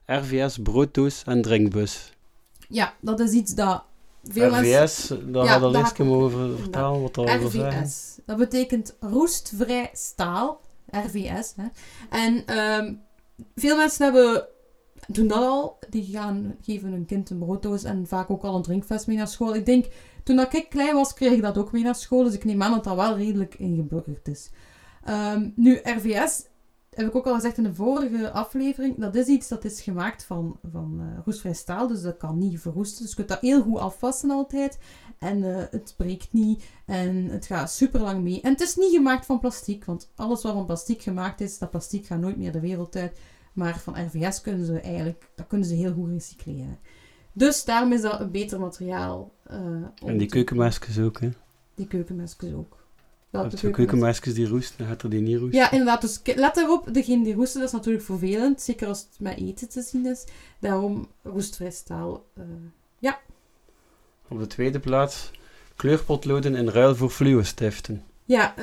RVS 0.06 0.58
brooddoos 0.58 1.22
en 1.24 1.42
drinkbus. 1.42 2.12
Ja, 2.68 2.94
dat 3.00 3.20
is 3.20 3.32
iets 3.32 3.54
dat 3.54 3.84
veel 4.30 4.50
mensen... 4.50 4.84
RVS, 4.84 5.08
daar 5.32 5.44
Ja, 5.44 5.52
had 5.52 5.62
al 5.62 5.72
daar 5.72 5.80
eens 5.80 5.90
had 5.90 5.98
ik- 6.06 6.12
over 6.12 6.58
vertellen 6.58 7.02
wat 7.02 7.14
dat 7.14 7.28
zeggen. 7.28 7.82
RVS. 7.82 8.18
Dat 8.26 8.36
betekent 8.36 8.96
roestvrij 9.00 9.90
staal. 9.92 10.60
RVS. 10.90 11.54
Hè. 11.56 11.64
En 12.10 12.46
ehm, 12.46 12.94
veel 13.54 13.76
mensen 13.76 14.04
hebben, 14.04 14.46
doen 15.06 15.26
dat 15.26 15.38
al. 15.38 15.78
Die 15.90 16.04
gaan, 16.04 16.56
geven 16.62 16.90
hun 16.90 17.06
kind 17.06 17.30
een 17.30 17.38
brooddoos 17.38 17.84
en 17.84 18.06
vaak 18.06 18.30
ook 18.30 18.42
al 18.42 18.56
een 18.56 18.62
drinkfles 18.62 19.04
mee 19.06 19.16
naar 19.16 19.28
school. 19.28 19.54
Ik 19.54 19.66
denk, 19.66 19.86
toen 20.24 20.36
dat 20.36 20.54
ik 20.54 20.68
klein 20.70 20.94
was, 20.94 21.14
kreeg 21.14 21.32
ik 21.32 21.42
dat 21.42 21.58
ook 21.58 21.72
mee 21.72 21.82
naar 21.82 21.94
school. 21.94 22.24
Dus 22.24 22.34
ik 22.34 22.44
neem 22.44 22.62
aan 22.62 22.70
dat 22.72 22.84
dat 22.84 22.96
wel 22.96 23.16
redelijk 23.16 23.54
ingeburgerd 23.58 24.28
is. 24.28 24.50
Ehm, 25.04 25.48
nu, 25.56 25.80
RVS, 25.82 26.42
heb 26.94 27.06
ik 27.06 27.14
ook 27.14 27.26
al 27.26 27.34
gezegd 27.34 27.56
in 27.58 27.62
de 27.62 27.74
vorige 27.74 28.30
aflevering, 28.30 28.98
dat 28.98 29.14
is 29.14 29.26
iets 29.26 29.48
dat 29.48 29.64
is 29.64 29.80
gemaakt 29.80 30.24
van, 30.24 30.58
van 30.72 31.00
eh, 31.00 31.18
roestvrij 31.24 31.54
staal. 31.54 31.86
Dus 31.86 32.02
dat 32.02 32.16
kan 32.16 32.38
niet 32.38 32.60
verroesten. 32.60 33.00
Dus 33.00 33.10
je 33.10 33.16
kunt 33.16 33.28
dat 33.28 33.40
heel 33.40 33.62
goed 33.62 33.78
afwassen 33.78 34.30
altijd. 34.30 34.78
En 35.18 35.56
eh, 35.56 35.64
het 35.70 35.94
breekt 35.96 36.32
niet. 36.32 36.64
En 36.86 37.24
het 37.24 37.46
gaat 37.46 37.70
super 37.70 38.00
lang 38.00 38.22
mee. 38.22 38.40
En 38.40 38.50
het 38.50 38.60
is 38.60 38.76
niet 38.76 38.94
gemaakt 38.94 39.26
van 39.26 39.38
plastic, 39.38 39.84
want 39.84 40.10
alles 40.14 40.42
wat 40.42 40.52
van 40.52 40.66
plastic 40.66 41.02
gemaakt 41.02 41.40
is, 41.40 41.58
dat 41.58 41.70
plastic 41.70 42.06
gaat 42.06 42.20
nooit 42.20 42.36
meer 42.36 42.52
de 42.52 42.60
wereld 42.60 42.96
uit. 42.96 43.18
Maar 43.52 43.78
van 43.78 44.06
RVS 44.06 44.40
kunnen 44.40 44.66
ze 44.66 44.80
eigenlijk, 44.80 45.30
dat 45.34 45.46
kunnen 45.46 45.66
ze 45.66 45.74
heel 45.74 45.92
goed 45.92 46.08
recycleren. 46.08 46.78
Dus 47.32 47.64
daarom 47.64 47.92
is 47.92 48.00
dat 48.00 48.20
een 48.20 48.30
beter 48.30 48.60
materiaal. 48.60 49.32
eh, 49.42 49.58
om 50.02 50.08
En 50.08 50.16
die 50.18 50.28
keukenmesjes 50.28 50.98
ook, 50.98 51.20
hè. 51.20 51.30
Die 51.74 51.86
keukenmesjes 51.86 52.52
ook. 52.52 52.83
Je 53.34 53.40
Welke 53.40 53.56
hebt 53.56 53.60
zo 53.66 53.70
keukenmesjes? 53.70 54.20
keukenmesjes 54.20 54.34
die 54.34 54.46
roesten, 54.48 54.78
dan 54.78 54.86
gaat 54.86 55.02
er 55.02 55.10
die 55.10 55.20
niet 55.20 55.38
roesten. 55.38 55.58
Ja, 55.60 55.70
inderdaad. 55.70 56.00
Dus 56.00 56.20
let 56.34 56.56
erop, 56.56 56.94
degene 56.94 57.24
die 57.24 57.34
roesten, 57.34 57.58
dat 57.60 57.68
is 57.68 57.74
natuurlijk 57.74 58.04
vervelend. 58.04 58.60
Zeker 58.60 58.88
als 58.88 59.00
het 59.00 59.20
met 59.20 59.38
eten 59.38 59.68
te 59.68 59.82
zien 59.82 60.06
is. 60.06 60.24
Daarom 60.58 61.08
roestvrij 61.22 61.70
staal. 61.70 62.24
eh, 62.34 63.12
Op 64.28 64.38
de 64.38 64.46
tweede 64.46 64.80
plaats, 64.80 65.30
kleurpotloden 65.76 66.54
in 66.54 66.68
ruil 66.68 66.96
voor 66.96 67.10
fluostiften. 67.10 68.02
Ja, 68.24 68.54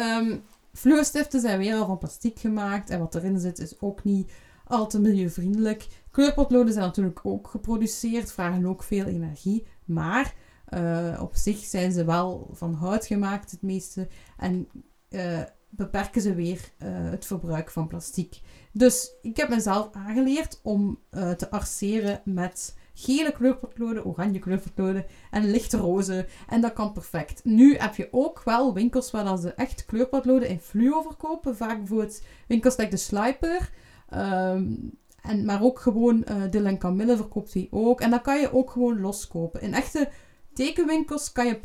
fluorstiften 0.74 1.42
zijn 1.42 1.60
weer 1.60 1.76
al 1.76 1.86
van 1.86 1.98
plastic 1.98 2.40
gemaakt. 2.40 2.90
En 2.90 3.00
wat 3.00 3.16
erin 3.16 3.40
zit 3.40 3.60
is 3.60 3.74
ook 3.80 4.04
niet 4.04 4.32
al 4.68 4.88
te 4.88 5.00
milieuvriendelijk. 5.00 5.88
Kleurpotloden 6.12 6.74
zijn 6.74 6.86
natuurlijk 6.86 7.20
ook 7.24 7.48
geproduceerd, 7.48 8.32
vragen 8.32 8.66
ook 8.66 8.84
veel 8.84 9.06
energie. 9.06 9.64
Maar 9.86 10.34
eh, 10.72 11.20
op 11.22 11.36
zich 11.36 11.58
zijn 11.58 11.92
ze 11.92 12.06
wel 12.06 12.50
van 12.52 12.74
hout 12.74 13.06
gemaakt, 13.06 13.52
het 13.52 13.62
meeste. 13.62 14.08
En 14.38 14.68
eh, 15.10 15.42
beperken 15.70 16.22
ze 16.22 16.36
weer 16.36 16.72
eh, 16.78 16.88
het 16.92 17.26
verbruik 17.26 17.72
van 17.72 17.88
plastic. 17.88 18.40
Dus 18.72 19.12
ik 19.22 19.38
heb 19.38 19.50
mezelf 19.50 19.90
aangeleerd 19.92 20.60
om 20.64 21.00
te 21.10 21.50
arceren 21.50 22.22
met 22.26 22.76
gele 22.94 23.32
kleurpotloden, 23.32 24.06
oranje 24.06 24.40
kleurpotloden 24.40 25.06
en 25.32 25.52
lichte 25.52 25.78
roze. 25.78 26.26
En 26.50 26.62
dat 26.62 26.74
kan 26.74 26.92
perfect. 26.94 27.44
Nu 27.44 27.76
heb 27.76 27.96
je 27.96 28.08
ook 28.12 28.44
wel 28.44 28.74
winkels 28.74 29.12
waar 29.12 29.38
ze 29.38 29.54
echt 29.54 29.86
kleurpotloden 29.86 30.50
in 30.50 30.60
fluo 30.60 31.02
verkopen. 31.02 31.56
Vaak 31.56 31.78
bijvoorbeeld 31.78 32.22
winkels 32.48 32.78
like 32.78 32.90
de 32.90 32.98
Sliper. 32.98 33.70
Ehm, 34.10 34.74
en, 35.22 35.46
maar 35.46 35.62
ook 35.62 35.80
gewoon 35.80 36.24
eh 36.24 36.36
Dylan 36.50 36.80
verkoopt 37.18 37.54
die 37.54 37.68
ook. 37.72 38.02
En 38.02 38.10
dat 38.10 38.22
kan 38.22 38.40
je 38.40 38.54
ook 38.54 38.70
gewoon 38.72 39.02
loskopen. 39.02 39.62
In 39.62 39.74
echte 39.74 40.10
tekenwinkels 40.54 41.32
kan 41.32 41.46
je 41.46 41.60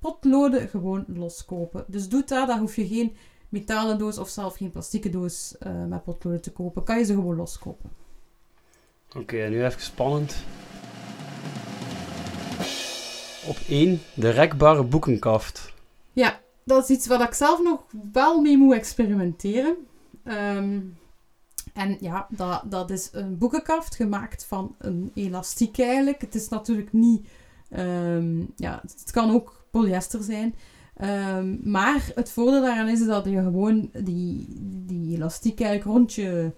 potloden 0.00 0.68
gewoon 0.68 1.04
loskopen. 1.08 1.84
Dus 1.86 2.08
doe 2.08 2.24
dat, 2.24 2.48
dan 2.48 2.58
hoef 2.58 2.76
je 2.76 2.86
geen 2.86 3.16
metalen 3.48 3.98
doos 3.98 4.18
of 4.18 4.28
zelf 4.28 4.56
geen 4.56 4.70
plastieke 4.70 5.10
doos 5.10 5.58
eh, 5.58 5.84
met 5.84 6.04
potloden 6.04 6.40
te 6.40 6.52
kopen. 6.52 6.84
Kan 6.84 6.98
je 6.98 7.04
ze 7.04 7.12
gewoon 7.14 7.36
loskopen. 7.36 7.90
Oké, 9.16 9.36
en 9.36 9.50
nu 9.50 9.64
even 9.64 9.80
spannend. 9.80 10.36
Op 13.46 13.56
1, 13.68 14.00
de 14.14 14.30
rekbare 14.30 14.84
boekenkaft. 14.84 15.72
Ja, 16.12 16.40
dat 16.64 16.82
is 16.82 16.96
iets 16.96 17.06
waar 17.06 17.20
ik 17.20 17.34
zelf 17.34 17.62
nog 17.62 17.80
wel 18.12 18.40
mee 18.40 18.56
moet 18.56 18.74
experimenteren. 18.74 19.76
Ehm, 20.24 20.80
en 21.72 21.96
ja, 22.00 22.26
dat, 22.30 22.62
dat 22.64 22.90
is 22.90 23.08
een 23.12 23.38
boekenkaft 23.38 23.94
gemaakt 23.94 24.44
van 24.44 24.74
een 24.78 25.10
elastiek 25.14 25.78
eigenlijk. 25.78 26.20
Het 26.20 26.34
is 26.34 26.48
natuurlijk 26.48 26.92
niet... 26.92 27.28
ehm, 27.70 28.44
ja, 28.56 28.80
het 28.82 29.10
kan 29.10 29.30
ook 29.30 29.66
polyester 29.70 30.22
zijn. 30.22 30.54
Ehm, 30.96 31.70
maar 31.70 32.10
het 32.14 32.30
voordeel 32.30 32.60
daaraan 32.60 32.88
is 32.88 33.06
dat 33.06 33.24
je 33.24 33.42
gewoon 33.42 33.90
die, 33.92 34.46
die 34.86 35.16
elastiek 35.16 35.60
eigenlijk 35.60 35.96
rond 35.96 36.14
je 36.14 36.52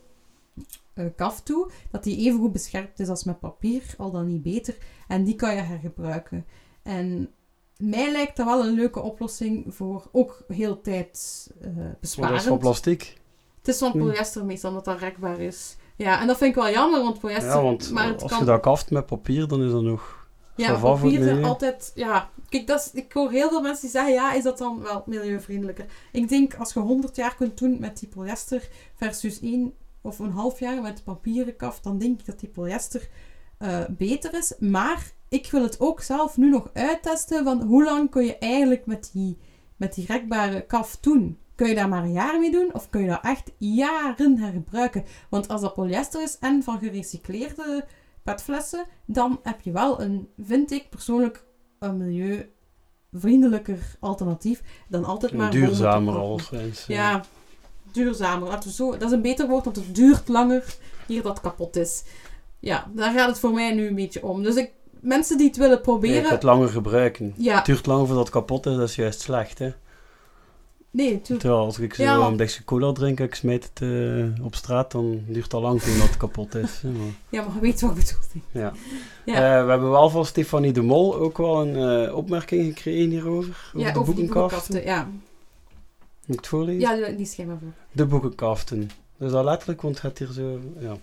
eh, 0.94 1.04
kaft 1.16 1.44
toe, 1.44 1.70
dat 1.90 2.04
die 2.04 2.16
even 2.16 2.38
goed 2.38 2.52
beschermd 2.52 3.00
is 3.00 3.08
als 3.08 3.24
met 3.24 3.40
papier, 3.40 3.82
al 3.96 4.10
dan 4.10 4.26
niet 4.26 4.42
beter. 4.42 4.76
En 5.08 5.24
die 5.24 5.34
kan 5.34 5.54
je 5.54 5.60
hergebruiken. 5.60 6.46
En 6.82 7.30
mij 7.76 8.12
lijkt 8.12 8.36
dat 8.36 8.46
wel 8.46 8.66
een 8.66 8.74
leuke 8.74 9.00
oplossing 9.00 9.74
voor 9.74 10.08
ook 10.12 10.44
heel 10.48 10.80
tijd 10.80 11.50
eh 11.60 11.66
Maar 11.66 11.74
dat 11.74 11.92
is 11.92 11.98
besparend. 12.00 12.42
van 12.42 12.58
plastic. 12.58 13.18
Het 13.58 13.68
is 13.68 13.78
van 13.78 13.92
polyester 13.92 14.44
meestal, 14.44 14.72
dat 14.72 14.84
dat 14.84 14.98
rekbaar 14.98 15.40
is. 15.40 15.76
Ja, 15.96 16.20
en 16.20 16.26
dat 16.26 16.36
vind 16.36 16.56
ik 16.56 16.62
wel 16.62 16.72
jammer, 16.72 17.02
want 17.02 17.18
polyester... 17.20 17.50
Ja, 17.50 17.62
want 17.62 17.90
maar 17.90 18.12
als 18.12 18.30
kan, 18.30 18.38
je 18.38 18.44
dat 18.44 18.60
kaft 18.60 18.90
met 18.90 19.06
papier, 19.06 19.48
dan 19.48 19.62
is 19.62 19.70
dat 19.70 19.82
nog... 19.82 20.19
ja, 20.60 20.78
papier 20.78 21.44
altijd... 21.44 21.92
Ja, 21.94 22.30
kijk, 22.48 22.66
dat 22.66 22.80
is, 22.80 23.00
ik 23.00 23.12
hoor 23.12 23.30
heel 23.30 23.48
veel 23.48 23.60
mensen 23.60 23.80
die 23.80 23.90
zeggen, 23.90 24.12
ja, 24.12 24.32
is 24.32 24.42
dat 24.42 24.58
dan 24.58 24.82
wel 24.82 25.02
milieuvriendelijker? 25.06 25.86
Ik 26.12 26.28
denk, 26.28 26.54
als 26.54 26.72
je 26.72 26.80
100 26.80 27.16
jaar 27.16 27.34
kunt 27.34 27.58
doen 27.58 27.76
met 27.80 27.98
die 27.98 28.08
polyester 28.08 28.68
versus 28.94 29.40
één 29.40 29.74
of 30.00 30.18
een 30.18 30.30
half 30.30 30.58
jaar 30.58 30.82
met 30.82 31.04
papieren 31.04 31.56
kaft, 31.56 31.82
dan 31.82 31.98
denk 31.98 32.20
ik 32.20 32.26
dat 32.26 32.40
die 32.40 32.48
polyester 32.48 33.08
eh, 33.58 33.84
beter 33.88 34.34
is. 34.34 34.54
Maar 34.58 35.12
ik 35.28 35.50
wil 35.50 35.62
het 35.62 35.80
ook 35.80 36.00
zelf 36.00 36.36
nu 36.36 36.48
nog 36.50 36.70
uittesten 36.72 37.44
van 37.44 37.62
hoe 37.62 37.84
lang 37.84 38.10
kun 38.10 38.24
je 38.24 38.38
eigenlijk 38.38 38.86
met 38.86 39.10
die, 39.12 39.38
met 39.76 39.94
die 39.94 40.06
rekbare 40.06 40.66
kaft 40.66 41.02
doen. 41.02 41.38
Kun 41.54 41.68
je 41.68 41.74
daar 41.74 41.88
maar 41.88 42.02
een 42.02 42.12
jaar 42.12 42.38
mee 42.38 42.50
doen 42.50 42.74
of 42.74 42.90
kun 42.90 43.00
je 43.00 43.08
dat 43.08 43.22
echt 43.22 43.52
jaren 43.58 44.38
hergebruiken? 44.38 45.04
Want 45.28 45.48
als 45.48 45.60
dat 45.60 45.74
polyester 45.74 46.22
is 46.22 46.38
en 46.38 46.62
van 46.62 46.78
gerecycleerde 46.78 47.84
petflessen, 48.22 48.85
dan 49.04 49.40
heb 49.42 49.61
je 49.61 49.72
wel 49.72 50.00
een, 50.00 50.28
vind 50.46 50.70
ik 50.72 50.88
persoonlijk, 50.90 51.44
een 51.78 51.96
milieuvriendelijker 51.96 53.78
alternatief 54.00 54.62
dan 54.88 55.04
altijd 55.04 55.33
maar... 55.33 55.50
Duurzamer 55.50 56.16
eens. 56.52 56.85
Ja, 56.87 57.24
duurzamer. 57.92 58.48
Laten 58.48 58.68
we 58.68 58.74
zo, 58.74 58.90
dat 58.90 59.02
is 59.02 59.11
een 59.12 59.22
beter 59.22 59.48
woord, 59.48 59.64
want 59.64 59.76
het 59.76 59.94
duurt 59.94 60.28
langer 60.28 60.64
hier 61.06 61.22
dat 61.22 61.40
kapot 61.40 61.76
is. 61.76 62.02
Ja, 62.59 62.90
daar 62.94 63.12
gaat 63.12 63.28
het 63.28 63.38
voor 63.38 63.52
mij 63.52 63.74
nu 63.74 63.87
een 63.87 63.94
beetje 63.94 64.24
om. 64.24 64.42
Dus 64.42 64.54
ik, 64.54 64.72
mensen 65.00 65.38
die 65.38 65.46
het 65.46 65.56
willen 65.56 65.72
Nee, 65.74 65.80
proberen... 65.83 66.30
het 66.30 66.42
langer 66.42 66.68
gebruiken. 66.68 67.35
ja, 67.37 67.56
Het 67.56 67.64
duurt 67.64 67.87
lang 67.87 68.06
voordat 68.06 68.24
het 68.24 68.35
kapot 68.35 68.66
is, 68.66 68.76
dat 68.76 68.88
is 68.88 68.94
juist 68.94 69.20
slecht, 69.20 69.59
hè. 69.59 69.72
Nee, 70.90 71.12
natuurlijk. 71.12 71.40
Terwijl 71.40 71.64
als 71.64 71.79
ik 71.79 71.94
zo 71.94 72.03
Ja, 72.03 72.16
een 72.26 72.37
beetje 72.37 72.64
cola 72.64 72.92
drink 72.92 73.20
ik 73.20 73.35
smijt 73.35 73.70
het 73.74 73.83
eh, 73.83 74.44
op 74.44 74.55
straat, 74.55 74.92
dan 74.92 75.20
duurt 75.26 75.44
het 75.44 75.55
al 75.55 75.61
lang 75.61 75.83
voordat 75.83 76.09
het 76.09 76.16
kapot 76.16 76.55
is. 76.55 76.81
maar- 76.85 76.92
Ja, 77.29 77.42
maar 77.42 77.55
je 77.55 77.61
weet 77.61 77.81
wat 77.81 77.90
ik 77.90 77.96
bedoel. 77.96 78.42
Ja. 78.62 78.72
Ja. 79.24 79.35
Eh, 79.59 79.64
we 79.64 79.70
hebben 79.70 79.90
wel 79.90 80.11
van 80.11 80.26
Stefanie 80.26 80.72
de 80.72 80.83
Mol 80.83 81.14
ook 81.16 81.38
wel 81.38 81.66
een 81.66 82.07
eh, 82.07 82.14
opmerking 82.16 82.66
gekregen 82.66 83.11
hierover. 83.11 83.70
Over 83.74 83.81
Ja, 83.87 83.92
de 83.92 83.98
over 83.98 84.14
boekenkaften. 84.14 84.83
Ja, 84.85 85.05
Moet 85.05 85.18
ik 86.26 86.37
het 86.37 86.46
voorlezen? 86.46 86.81
ja 86.81 87.07
die- 87.07 87.16
die 87.16 87.26
schema 87.26 87.57
voor. 87.61 87.72
De 87.92 88.07
boekenkaften. 88.07 88.90
Dus 89.16 89.31
dat 89.33 89.44
letterlijk, 89.44 89.83
want 89.83 89.94
het 89.94 90.05
gaat 90.05 90.18
hier 90.18 90.33
zo... 90.33 90.59
Ja. 90.79 90.96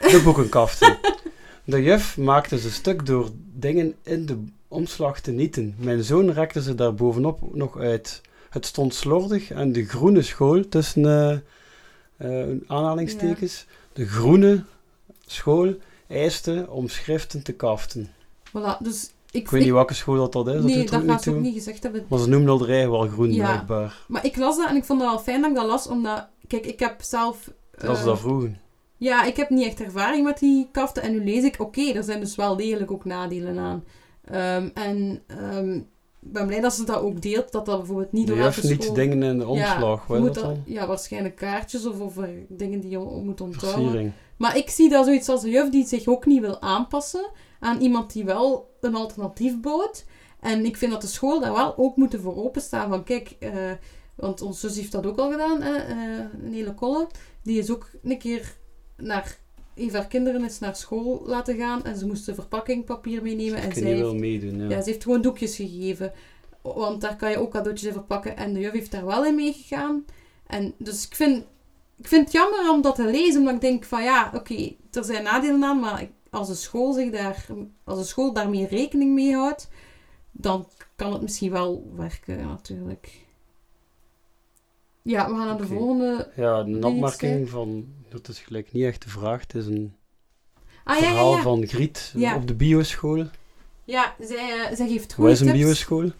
De 0.00 0.20
boekenkaften. 0.24 0.98
de 1.64 1.82
juf 1.82 2.16
maakte 2.18 2.58
ze 2.58 2.70
stuk 2.70 3.06
door 3.06 3.28
dingen 3.54 3.94
in 4.02 4.26
de 4.26 4.44
omslag 4.68 5.20
te 5.20 5.30
nieten. 5.30 5.74
Mijn 5.78 6.02
zoon 6.04 6.30
rekte 6.30 6.62
ze 6.62 6.74
daar 6.74 6.94
bovenop 6.94 7.38
nog 7.54 7.78
uit. 7.78 8.20
Het 8.50 8.66
stond 8.66 8.94
slordig 8.94 9.50
en 9.50 9.72
de 9.72 9.84
groene 9.84 10.22
school, 10.22 10.68
tussen 10.68 11.04
eh, 12.16 12.46
aanhalingstekens, 12.66 13.66
de 13.92 14.06
groene 14.06 14.64
school 15.26 15.74
eiste 16.08 16.66
om 16.68 16.88
schriften 16.88 17.42
te 17.42 17.52
kaften. 17.52 18.12
Voilà, 18.48 18.78
dus 18.82 19.10
Ik 19.30 19.50
weet 19.50 19.62
niet 19.62 19.72
welke 19.72 19.94
school 19.94 20.16
dat, 20.16 20.32
dat 20.32 20.48
is. 20.48 20.62
Nee, 20.62 20.76
dat, 20.76 20.90
dat 20.90 21.10
gaat 21.10 21.22
ze 21.22 21.30
ook 21.30 21.40
niet 21.40 21.54
gezegd 21.54 21.82
hebben. 21.82 22.04
Maar 22.08 22.18
ze 22.18 22.28
noemen 22.28 22.48
al 22.48 22.58
de 22.58 22.64
rij 22.64 22.90
wel 22.90 23.08
groen, 23.08 23.32
Ja. 23.32 23.44
blijkbaar. 23.44 24.04
Maar 24.08 24.24
ik 24.24 24.36
las 24.36 24.56
dat 24.56 24.68
en 24.68 24.76
ik 24.76 24.84
vond 24.84 25.00
het 25.00 25.10
wel 25.10 25.18
fijn 25.18 25.40
dat 25.40 25.50
ik 25.50 25.56
dat 25.56 25.66
las, 25.66 25.86
omdat... 25.86 26.28
Kijk, 26.46 26.66
ik 26.66 26.78
heb 26.78 27.02
zelf... 27.02 27.50
Dat 27.70 27.96
ze 27.96 28.02
eh, 28.02 28.04
dat 28.04 28.18
vroegen. 28.18 28.60
Ja, 28.96 29.24
ik 29.24 29.36
heb 29.36 29.50
niet 29.50 29.66
echt 29.66 29.80
ervaring 29.80 30.24
met 30.24 30.38
die 30.38 30.68
kaften. 30.72 31.02
En 31.02 31.12
nu 31.12 31.24
lees 31.24 31.44
ik, 31.44 31.60
oké, 31.60 31.92
er 31.92 32.02
zijn 32.04 32.20
dus 32.20 32.36
wel 32.36 32.56
degelijk 32.56 32.90
ook 32.90 33.04
nadelen 33.04 33.58
aan. 33.58 33.84
Ehm, 34.24 34.68
en 34.74 35.22
ehm, 35.26 35.74
ik 35.74 35.84
ben 36.20 36.46
blij 36.46 36.60
dat 36.60 36.74
ze 36.74 36.84
dat 36.84 37.00
ook 37.00 37.22
deelt, 37.22 37.52
dat 37.52 37.66
dat 37.66 37.78
bijvoorbeeld 37.78 38.12
niet 38.12 38.26
door 38.26 38.36
elke 38.36 38.66
hebt 38.66 38.80
niet 38.80 38.94
dingen 38.94 39.22
in 39.22 39.38
de 39.38 39.46
omslag, 39.46 40.06
dat 40.06 40.34
dan? 40.34 40.62
Ja, 40.66 40.86
waarschijnlijk 40.86 41.36
kaartjes 41.36 41.86
of 41.86 42.00
over 42.00 42.28
dingen 42.48 42.80
die 42.80 42.90
je 42.90 42.98
moet 42.98 43.40
onthouden. 43.40 43.82
Versiering. 43.82 44.12
Maar 44.36 44.56
ik 44.56 44.70
zie 44.70 44.88
dat 44.88 45.04
zoiets 45.04 45.28
als 45.28 45.42
een 45.42 45.50
juf 45.50 45.70
die 45.70 45.86
zich 45.86 46.06
ook 46.06 46.26
niet 46.26 46.40
wil 46.40 46.60
aanpassen 46.60 47.30
aan 47.60 47.80
iemand 47.80 48.12
die 48.12 48.24
wel 48.24 48.74
een 48.80 48.94
alternatief 48.94 49.60
bouwt. 49.60 50.04
En 50.40 50.64
ik 50.64 50.76
vind 50.76 50.92
dat 50.92 51.00
de 51.00 51.06
school 51.06 51.40
daar 51.40 51.52
wel 51.52 51.76
ook 51.76 51.96
moeten 51.96 52.20
voor 52.20 52.36
openstaan. 52.36 52.88
Van 52.88 53.04
kijk, 53.04 53.36
eh, 53.38 53.52
want 54.14 54.42
onze 54.42 54.68
zus 54.68 54.76
heeft 54.76 54.92
dat 54.92 55.06
ook 55.06 55.18
al 55.18 55.30
gedaan, 55.30 55.62
hè, 55.62 55.74
eh, 55.74 56.24
Nele 56.40 56.74
Kolle. 56.74 57.06
Die 57.42 57.58
is 57.58 57.70
ook 57.70 57.90
een 58.02 58.18
keer 58.18 58.56
naar... 58.96 59.38
Heeft 59.78 59.94
haar 59.94 60.06
kinderen 60.06 60.42
eens 60.42 60.58
naar 60.58 60.76
school 60.76 61.22
laten 61.26 61.56
gaan 61.56 61.84
en 61.84 61.96
ze 61.96 62.06
moesten 62.06 62.34
verpakkingpapier 62.34 63.22
meenemen. 63.22 63.60
En 63.60 63.68
niet 63.68 63.84
heeft 63.84 64.12
meedoen, 64.12 64.58
ja. 64.58 64.68
ja, 64.68 64.82
ze 64.82 64.90
heeft 64.90 65.02
gewoon 65.02 65.22
doekjes 65.22 65.56
gegeven. 65.56 66.12
Want 66.62 67.00
daar 67.00 67.16
kan 67.16 67.30
je 67.30 67.38
ook 67.38 67.50
cadeautjes 67.50 67.88
in 67.88 67.94
verpakken. 67.94 68.36
En 68.36 68.52
de 68.52 68.60
juf 68.60 68.72
heeft 68.72 68.90
daar 68.90 69.06
wel 69.06 69.26
in 69.26 69.34
meegegaan. 69.34 70.04
En 70.46 70.74
dus 70.78 71.06
ik 71.06 71.14
vind, 71.14 71.44
ik 71.96 72.08
vind 72.08 72.24
het 72.24 72.32
jammer 72.32 72.70
om 72.70 72.82
dat 72.82 72.94
te 72.94 73.04
lezen. 73.04 73.40
Omdat 73.40 73.54
ik 73.54 73.60
denk 73.60 73.84
van 73.84 74.02
ja, 74.02 74.30
oké, 74.34 74.74
er 74.90 75.04
zijn 75.04 75.22
nadelen 75.22 75.64
aan. 75.64 75.80
Maar 75.80 76.08
als 76.30 76.48
de 76.48 76.54
school 76.54 76.92
zich 76.92 77.10
daar, 77.10 77.46
als 77.84 77.98
de 77.98 78.04
school 78.04 78.32
daarmee 78.32 78.66
rekening 78.66 79.14
mee 79.14 79.34
houdt, 79.34 79.68
dan 80.32 80.68
kan 80.96 81.12
het 81.12 81.22
misschien 81.22 81.50
wel 81.50 81.92
werken 81.96 82.46
natuurlijk. 82.46 83.26
Ja, 85.08 85.30
we 85.30 85.36
gaan 85.36 85.46
naar 85.46 85.56
de 85.56 85.66
volgende. 85.66 86.30
Ja, 86.36 86.58
een 86.58 86.84
opmerking 86.84 87.48
van... 87.48 87.86
Dat 88.08 88.28
is 88.28 88.38
gelijk 88.38 88.72
niet 88.72 88.84
echt 88.84 89.02
de 89.02 89.08
vraag. 89.08 89.40
Het 89.40 89.54
is 89.54 89.66
een 89.66 89.94
Ah 90.84 90.96
ja, 90.96 91.02
ja, 91.02 91.08
verhaal 91.08 91.36
ja. 91.36 91.42
van 91.42 91.66
Griet 91.66 92.14
op 92.36 92.46
de 92.46 92.54
bioschool. 92.54 93.24
Ja, 93.84 94.14
zij, 94.20 94.36
eh, 94.36 94.76
zij 94.76 94.88
geeft 94.88 95.06
Wat 95.06 95.14
goede 95.14 95.30
is 95.30 95.40
een 95.40 95.46
tips. 95.46 95.58
bioschool? 95.58 96.10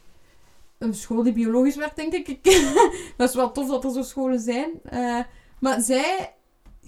een 0.79 0.95
school 0.95 1.23
die 1.23 1.33
biologisch 1.33 1.77
werkt, 1.77 1.97
denk 1.97 2.13
ik. 2.15 2.45
dat 3.17 3.29
is 3.29 3.35
wel 3.35 3.53
tof 3.53 3.69
dat 3.69 3.85
er 3.85 3.91
zo 3.91 4.03
scholen 4.03 4.41
zijn. 4.41 4.71
Eh, 4.85 5.19
maar 5.61 5.81
zij 5.81 6.35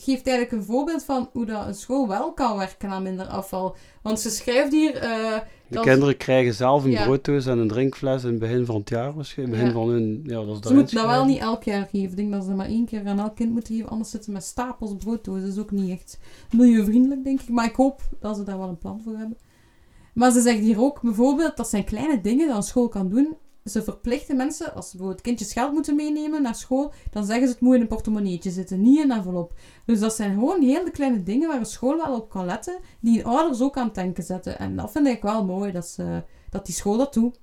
geeft 0.02 0.26
eigenlijk 0.26 0.56
een 0.56 0.68
voorbeeld 0.72 1.04
van 1.04 1.28
hoe 1.32 1.46
dat 1.46 1.66
een 1.66 1.74
school 1.74 2.08
wel 2.08 2.32
kan 2.32 2.56
werken 2.56 2.88
aan 2.88 3.02
minder 3.02 3.26
afval. 3.26 3.76
Want 4.02 4.20
ze 4.20 4.30
schrijft 4.30 4.72
hier... 4.72 4.94
eh, 4.96 5.38
De 5.68 5.74
dat- 5.76 5.84
kinderen 5.84 6.16
krijgen 6.16 6.54
zelf 6.54 6.84
een 6.84 6.90
Ja. 6.90 7.04
brooddoos 7.04 7.46
en 7.46 7.58
een 7.58 7.68
drinkfles 7.68 8.22
in 8.24 8.30
het 8.30 8.38
begin 8.38 8.64
van 8.64 8.74
het 8.76 8.88
jaar 8.88 9.14
waarschijnlijk. 9.14 9.58
Begin 9.58 9.74
Ja. 9.74 9.80
van 9.84 9.88
hun... 9.92 10.20
Ja, 10.26 10.44
dat 10.44 10.58
is 10.62 10.68
ze 10.68 10.74
moeten 10.74 10.96
dat 10.96 11.06
wel 11.06 11.24
niet 11.24 11.38
elk 11.40 11.62
jaar 11.62 11.88
geven. 11.90 12.10
Ik 12.10 12.16
denk 12.16 12.32
dat 12.32 12.44
ze 12.44 12.50
maar 12.54 12.66
één 12.66 12.86
keer 12.86 13.06
aan 13.06 13.18
elk 13.18 13.36
kind 13.36 13.52
moeten 13.52 13.74
geven. 13.74 13.90
Anders 13.90 14.10
zitten 14.10 14.28
ze 14.28 14.34
met 14.36 14.44
stapels 14.44 14.94
brooddozen. 14.96 15.42
Dat 15.42 15.52
is 15.52 15.58
ook 15.58 15.70
niet 15.70 15.90
echt 15.90 16.18
milieuvriendelijk, 16.50 17.24
denk 17.24 17.40
ik. 17.40 17.48
Maar 17.48 17.64
ik 17.64 17.74
hoop 17.74 18.00
dat 18.20 18.36
ze 18.36 18.42
daar 18.42 18.58
wel 18.58 18.68
een 18.68 18.78
plan 18.78 19.00
voor 19.04 19.16
hebben. 19.16 19.36
Maar 20.14 20.30
ze 20.30 20.40
zegt 20.40 20.58
hier 20.60 20.80
ook 20.80 21.00
bijvoorbeeld, 21.02 21.56
dat 21.56 21.68
zijn 21.68 21.84
kleine 21.84 22.20
dingen 22.20 22.46
dat 22.48 22.56
een 22.56 22.62
school 22.62 22.88
kan 22.88 23.08
doen. 23.08 23.36
Ze 23.64 23.82
verplichten 23.82 24.36
mensen, 24.36 24.74
als 24.74 24.84
ze 24.84 24.90
bijvoorbeeld 24.96 25.26
kindjes 25.26 25.52
geld 25.52 25.72
moeten 25.72 25.96
meenemen 25.96 26.42
naar 26.42 26.54
school, 26.54 26.92
dan 27.10 27.24
zeggen 27.24 27.46
ze 27.46 27.52
het 27.52 27.62
moet 27.62 27.74
in 27.74 27.80
een 27.80 27.86
portemonneetje 27.86 28.50
zitten, 28.50 28.80
niet 28.80 28.98
in 28.98 29.10
een 29.10 29.16
envelop. 29.16 29.52
Dus 29.86 30.00
dat 30.00 30.14
zijn 30.14 30.34
gewoon 30.34 30.62
hele 30.62 30.90
kleine 30.90 31.22
dingen 31.22 31.48
waar 31.48 31.58
een 31.58 31.66
school 31.66 31.96
wel 31.96 32.16
op 32.16 32.30
kan 32.30 32.44
letten, 32.46 32.78
die 33.00 33.24
ouders 33.24 33.60
ook 33.60 33.76
aan 33.76 33.86
het 33.86 33.94
denken 33.94 34.24
zetten. 34.24 34.58
En 34.58 34.76
dat 34.76 34.92
vind 34.92 35.06
ik 35.06 35.22
wel 35.22 35.44
mooi, 35.44 35.72
dat, 35.72 35.86
ze, 35.86 36.22
dat 36.50 36.66
die 36.66 36.74
school 36.74 36.96
dat 36.96 37.14
doet. 37.14 37.38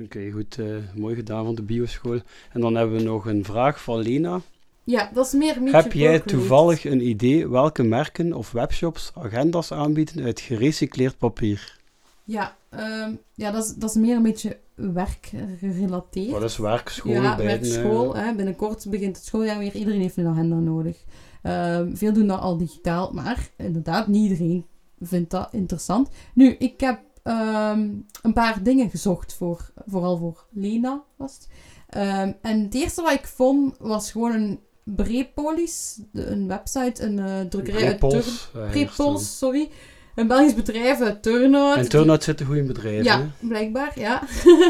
Oké, 0.00 0.30
goed. 0.30 0.58
eh, 0.58 0.66
mooi 0.94 1.14
gedaan 1.14 1.44
van 1.44 1.54
de 1.54 1.62
bioschool. 1.62 2.20
En 2.52 2.60
dan 2.60 2.74
hebben 2.74 2.96
we 2.96 3.02
nog 3.02 3.26
een 3.26 3.44
vraag 3.44 3.82
van 3.82 3.98
Lena. 3.98 4.40
Ja, 4.84 5.10
dat 5.14 5.26
is 5.26 5.32
meer 5.32 5.54
Heb 5.54 5.92
jij 5.92 6.20
toevallig 6.20 6.84
een 6.84 7.08
idee 7.08 7.48
welke 7.48 7.82
merken 7.82 8.32
of 8.32 8.52
webshops 8.52 9.10
agendas 9.14 9.72
aanbieden 9.72 10.24
uit 10.24 10.40
gerecycleerd 10.40 11.18
papier? 11.18 11.80
Ja, 12.24 12.56
ehm, 12.70 13.14
ja 13.34 13.50
dat, 13.50 13.64
is, 13.64 13.74
dat 13.74 13.90
is 13.90 13.96
meer 13.96 14.16
een 14.16 14.22
beetje 14.22 14.58
werkgerelateerd. 14.74 16.30
Wat 16.30 16.42
is 16.42 16.56
werk, 16.56 16.88
school, 16.88 17.12
ja, 17.12 17.36
werk, 17.36 17.64
school. 17.64 18.16
Hè, 18.16 18.34
binnenkort 18.34 18.86
begint 18.90 19.16
het 19.16 19.24
schooljaar 19.24 19.58
weer. 19.58 19.74
Iedereen 19.74 20.00
heeft 20.00 20.16
een 20.16 20.26
agenda 20.26 20.56
nodig. 20.56 21.04
Ehm, 21.42 21.94
veel 21.94 22.12
doen 22.12 22.26
dat 22.26 22.40
al 22.40 22.56
digitaal, 22.56 23.12
maar 23.12 23.48
inderdaad, 23.56 24.06
niet 24.06 24.30
iedereen 24.30 24.66
vindt 25.00 25.30
dat 25.30 25.48
interessant. 25.52 26.08
Nu, 26.34 26.54
ik 26.58 26.80
heb 26.80 27.00
ehm, 27.22 27.88
een 28.22 28.32
paar 28.32 28.62
dingen 28.62 28.90
gezocht, 28.90 29.34
voor, 29.34 29.72
vooral 29.86 30.16
voor 30.16 30.46
Lena 30.50 31.02
was 31.16 31.34
het. 31.34 31.48
En 32.42 32.62
het 32.62 32.74
eerste 32.74 33.02
wat 33.02 33.12
ik 33.12 33.26
vond, 33.26 33.76
was 33.78 34.10
gewoon 34.10 34.32
een 34.32 34.60
Brepolis, 34.84 36.00
een 36.12 36.48
website, 36.48 37.02
een 37.02 37.18
eh 37.18 37.40
drukkerij 37.40 37.86
uit 37.86 38.00
Turn. 38.00 38.70
Prepols, 38.70 39.22
eh, 39.22 39.28
sorry. 39.28 39.70
Een 40.14 40.26
Belgisch 40.26 40.54
bedrijf 40.54 41.00
uit 41.00 41.22
Turnhout. 41.22 41.74
En 41.74 41.80
Die- 41.80 41.90
Turnhout 41.90 42.22
zitten 42.24 42.46
goede 42.46 42.62
bedrijven. 42.62 43.04
ja, 43.04 43.20
hè? 43.20 43.46
blijkbaar, 43.48 43.98
ja. 44.00 44.22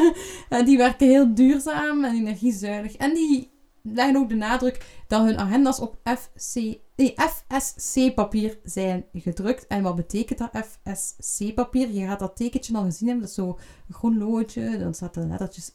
en 0.49 0.65
die 0.65 0.77
werken 0.77 1.09
heel 1.09 1.35
duurzaam 1.35 2.05
en 2.05 2.15
energiezuinig. 2.15 2.97
En 2.97 3.15
die 3.15 3.51
leggen 3.83 4.17
ook 4.17 4.29
de 4.29 4.35
nadruk 4.35 4.85
dat 5.09 5.25
hun 5.25 5.39
agenda's 5.39 5.79
op 5.81 5.97
FC, 6.05 6.55
nee, 6.97 7.15
FSC-papier 7.17 8.59
zijn 8.65 9.05
gedrukt. 9.13 9.67
En 9.67 9.83
wat 9.83 9.97
betekent 9.97 10.39
dat 10.39 10.67
FSC-papier? 10.67 11.91
Je 11.91 12.07
gaat 12.07 12.19
dat 12.19 12.37
tekentje 12.37 12.77
al 12.77 12.85
gezien 12.85 13.09
hebben, 13.09 13.27
dat 13.27 13.37
is 13.39 13.43
zo 13.45 13.59
een 13.89 13.95
groen 13.95 14.19
loodje, 14.19 14.79
dan 14.79 14.95
staat 14.95 15.15
de 15.15 15.27
lettertjes 15.27 15.71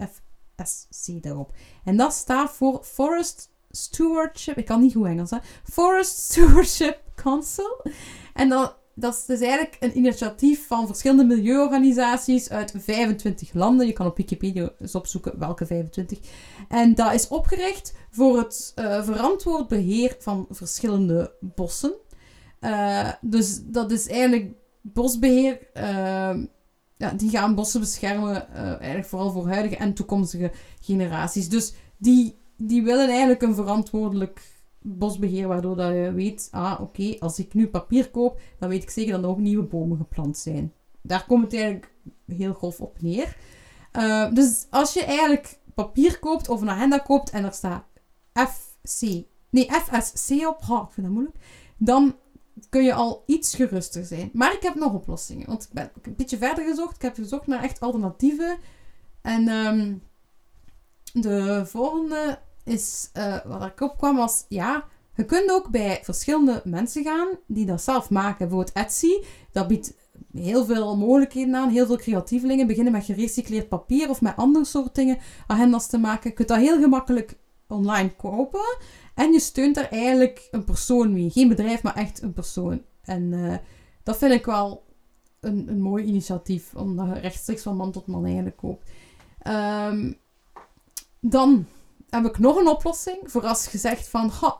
FSC 0.56 1.23
daarop. 1.23 1.51
En 1.84 1.97
dat 1.97 2.13
staat 2.13 2.51
voor 2.51 2.80
Forest 2.84 3.49
Stewardship, 3.71 4.58
ik 4.58 4.65
kan 4.65 4.82
niet 4.82 4.93
goed 4.93 5.06
Engels, 5.06 5.30
hè. 5.30 5.38
Forest 5.63 6.17
Stewardship 6.17 6.99
Council. 7.15 7.86
En 8.34 8.49
dat, 8.49 8.75
dat 9.00 9.14
is 9.14 9.26
dus 9.26 9.40
eigenlijk 9.40 9.78
een 9.80 9.98
initiatief 9.98 10.68
van 10.68 10.88
verschillende 10.88 11.24
milieuorganisaties 11.24 12.50
uit 12.50 12.74
25 12.78 13.54
landen. 13.54 13.88
Je 13.88 13.94
kan 13.94 14.06
op 14.06 14.18
Wikipedia 14.18 14.70
eens 14.80 14.96
opzoeken 14.96 15.40
welke 15.40 15.66
25. 15.66 16.20
En 16.68 16.96
dat 16.96 17.14
is 17.14 17.28
opgericht 17.28 17.94
voor 18.12 18.38
het 18.38 18.72
eh, 18.76 19.04
verantwoord 19.04 19.68
beheer 19.68 20.16
van 20.20 20.46
verschillende 20.50 21.34
bossen. 21.40 21.94
Eh, 22.60 23.10
dus 23.22 23.60
dat 23.64 23.92
is 23.92 24.08
eigenlijk 24.08 24.52
bosbeheer. 24.82 25.60
eh, 25.74 26.36
ja, 26.98 27.12
die 27.12 27.30
gaan 27.30 27.56
bossen 27.56 27.80
beschermen, 27.80 28.54
eh, 28.54 28.64
eigenlijk 28.64 29.08
vooral 29.08 29.32
voor 29.32 29.48
huidige 29.48 29.76
en 29.76 29.94
toekomstige 29.94 30.52
generaties. 30.82 31.50
Dus 31.50 31.74
die, 31.98 32.36
die 32.58 32.84
willen 32.84 33.10
eigenlijk 33.10 33.42
een 33.42 33.56
verantwoordelijk 33.56 34.42
bosbeheer, 34.82 35.48
waardoor 35.48 35.76
dat 35.76 35.94
je 35.94 36.12
weet, 36.13 36.48
ah 36.52 36.82
oké, 36.82 37.16
als 37.20 37.40
ik 37.40 37.54
nu 37.54 37.68
papier 37.68 38.10
koop, 38.10 38.40
dan 38.60 38.70
weet 38.70 38.84
ik 38.84 38.90
zeker 38.90 39.12
dat 39.12 39.24
er 39.24 39.30
ook 39.30 39.38
nieuwe 39.38 39.63
bomen 39.63 39.98
geplant 39.98 40.38
zijn. 40.38 40.74
Daar 41.02 41.26
komt 41.26 41.44
het 41.44 41.54
eigenlijk 41.54 41.92
heel 42.26 42.54
grof 42.54 42.82
op 42.82 43.02
neer. 43.02 43.38
Uh, 43.94 44.34
dus 44.34 44.68
als 44.70 44.94
je 44.94 45.04
eigenlijk 45.04 45.60
papier 45.74 46.20
koopt 46.20 46.50
of 46.50 46.62
een 46.62 46.70
agenda 46.70 46.98
koopt 46.98 47.30
en 47.30 47.44
er 47.46 47.54
staat 47.54 47.84
FC, 48.34 49.02
nee 49.50 49.72
FSC 49.72 50.32
op, 50.48 50.62
ik 50.62 50.94
vind 50.94 51.08
dat 51.08 51.16
moeilijk, 51.16 51.38
dan 51.78 52.16
kun 52.70 52.84
je 52.84 52.94
al 52.94 53.24
iets 53.26 53.56
geruster 53.56 54.06
zijn. 54.06 54.30
Maar 54.34 54.54
ik 54.54 54.62
heb 54.62 54.76
nog 54.76 54.94
oplossingen, 54.94 55.48
want 55.48 55.63
ik 55.63 55.70
ben 55.74 55.92
een 56.02 56.16
beetje 56.16 56.38
verder 56.38 56.66
gezocht. 56.66 56.96
Ik 56.96 57.02
heb 57.02 57.16
gezocht 57.16 57.48
naar 57.48 57.63
echt 57.63 57.80
alternatieven. 57.80 58.58
En 59.22 59.48
um, 59.48 60.02
de 61.13 61.66
volgende 61.66 62.40
is, 62.67 63.10
uh, 63.17 63.38
wat 63.45 63.63
ik 63.63 63.82
opkwam 63.82 64.15
was, 64.15 64.45
ja, 64.49 64.86
je 65.15 65.25
kunt 65.25 65.51
ook 65.51 65.69
bij 65.69 65.99
verschillende 66.03 66.62
mensen 66.63 67.03
gaan 67.03 67.27
die 67.47 67.65
dat 67.65 67.82
zelf 67.82 68.10
maken. 68.10 68.47
Bijvoorbeeld 68.47 68.75
Etsy, 68.75 69.12
dat 69.51 69.67
biedt 69.67 69.93
heel 70.34 70.65
veel 70.65 70.97
mogelijkheden 70.97 71.56
aan, 71.56 71.69
heel 71.69 71.86
veel 71.86 71.97
creatievelingen. 71.97 72.67
Beginnen 72.67 72.91
met 72.91 73.06
gerecycleerd 73.06 73.69
papier 73.69 74.10
of 74.10 74.21
met 74.21 74.36
andere 74.36 74.65
soort 74.65 74.95
dingen, 74.95 75.17
agendas 75.47 75.88
te 75.88 75.97
maken. 75.97 76.30
Je 76.30 76.36
kunt 76.36 76.47
dat 76.47 76.58
heel 76.58 76.80
gemakkelijk 76.80 77.38
online 77.67 78.15
kopen. 78.15 78.77
En 79.15 79.32
je 79.32 79.39
steunt 79.39 79.75
daar 79.75 79.89
eigenlijk 79.89 80.47
een 80.51 80.63
persoon 80.63 81.13
mee. 81.13 81.30
Geen 81.30 81.47
bedrijf, 81.47 81.84
maar 81.84 81.95
echt 81.95 82.21
een 82.21 82.34
persoon. 82.34 82.82
En 83.01 83.32
uh, 83.32 83.56
dat 84.03 84.17
vind 84.17 84.34
ik 84.34 84.45
wel 84.45 84.86
een, 85.39 85.67
een 85.67 85.82
mooi 85.82 86.03
initiatief, 86.03 86.75
omdat 86.75 87.08
je 87.08 87.19
rechtstreeks 87.19 87.62
van 87.62 87.75
man 87.75 87.91
tot 87.91 88.08
man 88.08 88.25
eigenlijk 88.25 88.58
koopt. 88.58 88.89
Um, 89.47 90.17
dan 91.19 91.65
heb 92.23 92.34
ik 92.34 92.39
nog 92.39 92.58
een 92.58 92.67
oplossing 92.67 93.17
voor 93.23 93.45
als 93.45 93.67
je 93.71 93.77
zegt 93.77 94.08
van, 94.08 94.32
ha, 94.41 94.58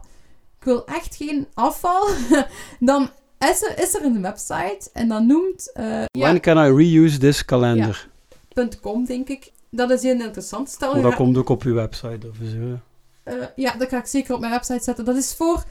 ik 0.60 0.66
wil 0.66 0.86
echt 0.86 1.16
geen 1.16 1.48
afval. 1.54 2.08
dan 2.80 3.10
is 3.40 3.64
er, 3.64 3.80
is 3.80 3.96
er 3.96 4.04
een 4.04 4.22
website 4.22 4.90
en 4.94 5.08
dat 5.08 5.24
noemt... 5.24 5.72
Uh, 5.76 5.84
When 6.12 6.34
ja, 6.34 6.40
can 6.40 6.58
I 6.58 6.76
reuse 6.76 7.18
this 7.18 7.46
calendar? 7.46 8.08
Ja, 8.50 8.68
.com, 8.82 9.06
denk 9.06 9.28
ik. 9.28 9.52
Dat 9.70 9.92
is 9.92 10.02
heel 10.02 10.22
interessant. 10.22 10.70
Stel, 10.70 11.02
dat 11.02 11.16
komt 11.16 11.38
ook 11.38 11.50
op 11.50 11.64
je 11.64 11.72
website 11.72 12.28
of 12.30 12.36
zo. 12.36 12.58
Uh, 12.58 13.46
ja, 13.56 13.76
dat 13.76 13.90
ga 13.90 13.98
ik 13.98 14.06
zeker 14.06 14.34
op 14.34 14.40
mijn 14.40 14.52
website 14.52 14.84
zetten. 14.84 15.06
Dat 15.06 15.16
is 15.16 15.34
voor 15.34 15.64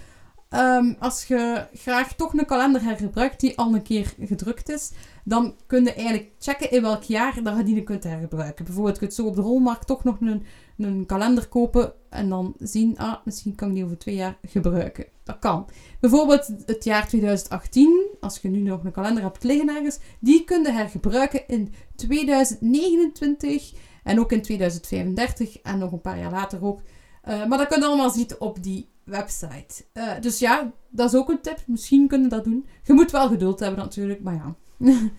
ehm, 0.48 0.92
als 0.98 1.24
je 1.24 1.66
graag 1.74 2.14
toch 2.14 2.32
een 2.32 2.46
kalender 2.46 2.82
hergebruikt 2.82 3.40
die 3.40 3.58
al 3.58 3.74
een 3.74 3.82
keer 3.82 4.14
gedrukt 4.20 4.68
is, 4.68 4.92
dan 5.24 5.54
kun 5.66 5.84
je 5.84 5.92
eigenlijk 5.92 6.30
checken 6.38 6.70
in 6.70 6.82
welk 6.82 7.02
jaar 7.02 7.42
dat 7.42 7.56
je 7.56 7.64
die 7.64 7.82
kunt 7.82 8.04
hergebruiken. 8.04 8.64
Bijvoorbeeld, 8.64 8.94
je 8.94 9.00
kunt 9.00 9.14
zo 9.14 9.26
op 9.26 9.34
de 9.34 9.40
rolmarkt 9.40 9.86
toch 9.86 10.04
nog 10.04 10.20
een, 10.20 10.46
een 10.78 11.06
kalender 11.06 11.48
kopen 11.48 11.92
en 12.10 12.28
dan 12.28 12.54
zien, 12.58 12.98
ah, 12.98 13.14
misschien 13.24 13.54
kan 13.54 13.68
ik 13.68 13.74
die 13.74 13.84
over 13.84 13.98
twee 13.98 14.14
jaar 14.14 14.38
gebruiken. 14.46 15.06
Dat 15.24 15.38
kan. 15.38 15.68
Bijvoorbeeld 16.00 16.50
het 16.66 16.84
jaar 16.84 17.08
2018, 17.08 18.06
als 18.20 18.38
je 18.38 18.48
nu 18.48 18.58
nog 18.58 18.84
een 18.84 18.92
kalender 18.92 19.22
hebt 19.22 19.44
liggen 19.44 19.68
ergens, 19.68 19.98
die 20.20 20.44
kun 20.44 20.62
je 20.62 20.70
hergebruiken 20.70 21.48
in 21.48 21.72
2029 21.96 23.72
en 24.02 24.20
ook 24.20 24.32
in 24.32 24.42
2035 24.42 25.58
en 25.62 25.78
nog 25.78 25.92
een 25.92 26.00
paar 26.00 26.18
jaar 26.18 26.30
later 26.30 26.64
ook. 26.64 26.80
Uh, 27.28 27.46
maar 27.46 27.58
dat 27.58 27.66
kun 27.66 27.80
je 27.80 27.86
allemaal 27.86 28.10
zien 28.10 28.30
op 28.38 28.62
die 28.62 28.88
website. 29.04 29.84
Uh, 29.94 30.20
dus 30.20 30.38
ja, 30.38 30.72
dat 30.90 31.12
is 31.12 31.18
ook 31.18 31.28
een 31.28 31.40
tip. 31.40 31.62
Misschien 31.66 32.08
kunnen 32.08 32.28
dat 32.28 32.44
doen. 32.44 32.66
Je 32.82 32.92
moet 32.92 33.10
wel 33.10 33.28
geduld 33.28 33.60
hebben 33.60 33.78
natuurlijk, 33.78 34.22
maar 34.22 34.34
ja. 34.34 34.54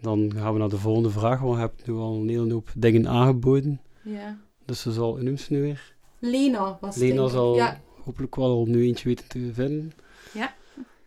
Dan 0.00 0.32
gaan 0.36 0.52
we 0.52 0.58
naar 0.58 0.68
de 0.68 0.78
volgende 0.78 1.10
vraag, 1.10 1.40
want 1.40 1.54
je 1.54 1.60
hebt 1.60 1.86
nu 1.86 1.94
al 1.94 2.14
een 2.14 2.28
hele 2.28 2.52
hoop 2.52 2.72
dingen 2.76 3.08
aangeboden. 3.08 3.80
Ja. 4.02 4.38
Dus 4.70 4.80
ze 4.80 4.92
zal, 4.92 5.16
noem 5.16 5.36
ze 5.36 5.52
nu 5.52 5.60
weer? 5.60 5.94
Lena 6.18 6.78
was 6.80 6.96
Lena 6.96 7.22
het, 7.22 7.32
zal 7.32 7.54
ja. 7.54 7.80
hopelijk 8.04 8.36
wel 8.36 8.50
al 8.50 8.66
nu 8.66 8.82
eentje 8.82 9.08
weten 9.08 9.28
te 9.28 9.50
vinden. 9.52 9.92
Ja. 10.32 10.54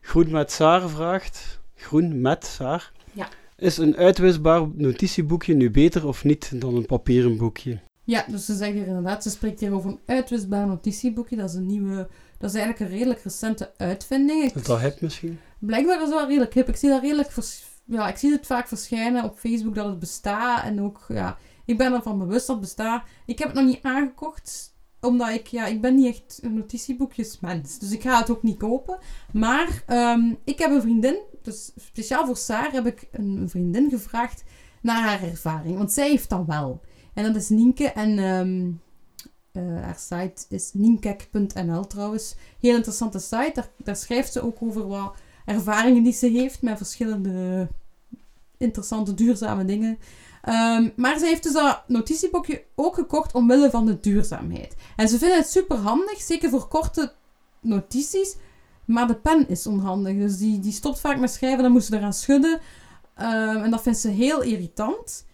Groen 0.01 0.31
met 0.31 0.51
Saar 0.51 0.89
vraagt, 0.89 1.59
Groen 1.75 2.21
met 2.21 2.45
Saar. 2.45 2.91
Ja. 3.11 3.29
Is 3.57 3.77
een 3.77 3.95
uitwisbaar 3.95 4.67
notitieboekje 4.73 5.53
nu 5.53 5.71
beter 5.71 6.07
of 6.07 6.23
niet 6.23 6.61
dan 6.61 6.75
een 6.75 6.85
papieren 6.85 7.37
boekje? 7.37 7.79
Ja, 8.03 8.25
dus 8.27 8.45
ze 8.45 8.55
zegt 8.55 8.73
hier 8.73 8.87
inderdaad, 8.87 9.23
ze 9.23 9.29
spreekt 9.29 9.59
hier 9.59 9.73
over 9.73 9.89
een 9.89 9.99
uitwisbaar 10.05 10.67
notitieboekje. 10.67 11.35
Dat 11.35 11.49
is 11.49 11.55
een 11.55 11.65
nieuwe, 11.65 12.07
dat 12.37 12.49
is 12.49 12.55
eigenlijk 12.55 12.79
een 12.79 12.97
redelijk 12.97 13.23
recente 13.23 13.71
uitvinding. 13.77 14.53
Is 14.53 14.63
dat 14.63 14.79
hip 14.79 15.01
misschien? 15.01 15.39
Blijkbaar 15.59 15.95
is 15.95 16.01
het 16.01 16.13
wel 16.13 16.27
redelijk 16.27 16.53
hip. 16.53 16.67
Ik 16.67 16.75
zie 16.75 16.89
dat 16.89 17.01
redelijk, 17.01 17.31
vers, 17.31 17.63
ja, 17.85 18.07
ik 18.07 18.17
zie 18.17 18.31
het 18.31 18.45
vaak 18.45 18.67
verschijnen 18.67 19.23
op 19.23 19.37
Facebook 19.37 19.75
dat 19.75 19.85
het 19.85 19.99
bestaat. 19.99 20.63
En 20.63 20.81
ook, 20.81 21.05
ja, 21.07 21.37
ik 21.65 21.77
ben 21.77 21.93
ervan 21.93 22.19
bewust 22.19 22.47
dat 22.47 22.59
bestaat. 22.59 23.03
Ik 23.25 23.39
heb 23.39 23.47
het 23.47 23.57
nog 23.57 23.65
niet 23.65 23.83
aangekocht, 23.83 24.75
omdat 25.01 25.29
ik, 25.29 25.47
ja, 25.47 25.65
ik 25.65 25.81
ben 25.81 25.95
niet 25.95 26.07
echt 26.07 26.39
een 26.41 26.53
notitieboekjesmens. 26.53 27.79
Dus 27.79 27.91
ik 27.91 28.01
ga 28.01 28.19
het 28.19 28.29
ook 28.29 28.43
niet 28.43 28.57
kopen. 28.57 28.97
Maar 29.33 29.83
um, 29.87 30.37
ik 30.43 30.59
heb 30.59 30.71
een 30.71 30.81
vriendin, 30.81 31.17
dus 31.41 31.71
speciaal 31.75 32.25
voor 32.25 32.37
Saar 32.37 32.71
heb 32.71 32.85
ik 32.85 33.07
een 33.11 33.49
vriendin 33.49 33.89
gevraagd 33.89 34.43
naar 34.81 35.01
haar 35.01 35.23
ervaring. 35.23 35.77
Want 35.77 35.91
zij 35.91 36.09
heeft 36.09 36.29
dat 36.29 36.45
wel. 36.45 36.81
En 37.13 37.23
dat 37.23 37.35
is 37.35 37.49
Nienke 37.49 37.91
en 37.91 38.19
um, 38.19 38.81
uh, 39.53 39.81
haar 39.81 39.99
site 39.99 40.45
is 40.49 40.73
ninkek.nl 40.73 41.87
trouwens. 41.87 42.35
Heel 42.59 42.75
interessante 42.75 43.19
site. 43.19 43.51
Daar, 43.53 43.69
daar, 43.77 43.95
schrijft 43.95 44.31
ze 44.31 44.41
ook 44.41 44.57
over 44.59 44.87
wat 44.87 45.15
ervaringen 45.45 46.03
die 46.03 46.13
ze 46.13 46.27
heeft 46.27 46.61
met 46.61 46.77
verschillende 46.77 47.67
interessante, 48.57 49.13
duurzame 49.13 49.65
dingen. 49.65 49.97
Um, 50.49 50.93
maar 50.95 51.17
ze 51.19 51.25
heeft 51.25 51.43
dus 51.43 51.53
dat 51.53 51.83
notitieboekje 51.87 52.63
ook 52.75 52.95
gekocht 52.95 53.33
omwille 53.33 53.69
van 53.69 53.85
de 53.85 53.99
duurzaamheid. 53.99 54.75
En 54.95 55.07
ze 55.07 55.17
vinden 55.17 55.37
het 55.37 55.49
super 55.49 55.77
handig, 55.77 56.21
zeker 56.21 56.49
voor 56.49 56.67
korte 56.67 57.13
notities. 57.61 58.35
Maar 58.85 59.07
de 59.07 59.15
pen 59.15 59.49
is 59.49 59.67
onhandig. 59.67 60.17
Dus 60.17 60.37
die, 60.37 60.59
die 60.59 60.71
stopt 60.71 60.99
vaak 60.99 61.19
met 61.19 61.31
schrijven, 61.31 61.63
dan 61.63 61.71
moet 61.71 61.83
ze 61.83 61.95
eraan 61.95 62.13
schudden. 62.13 62.59
Um, 63.17 63.63
en 63.63 63.71
dat 63.71 63.81
vindt 63.81 63.99
ze 63.99 64.09
heel 64.09 64.41
irritant. 64.41 65.25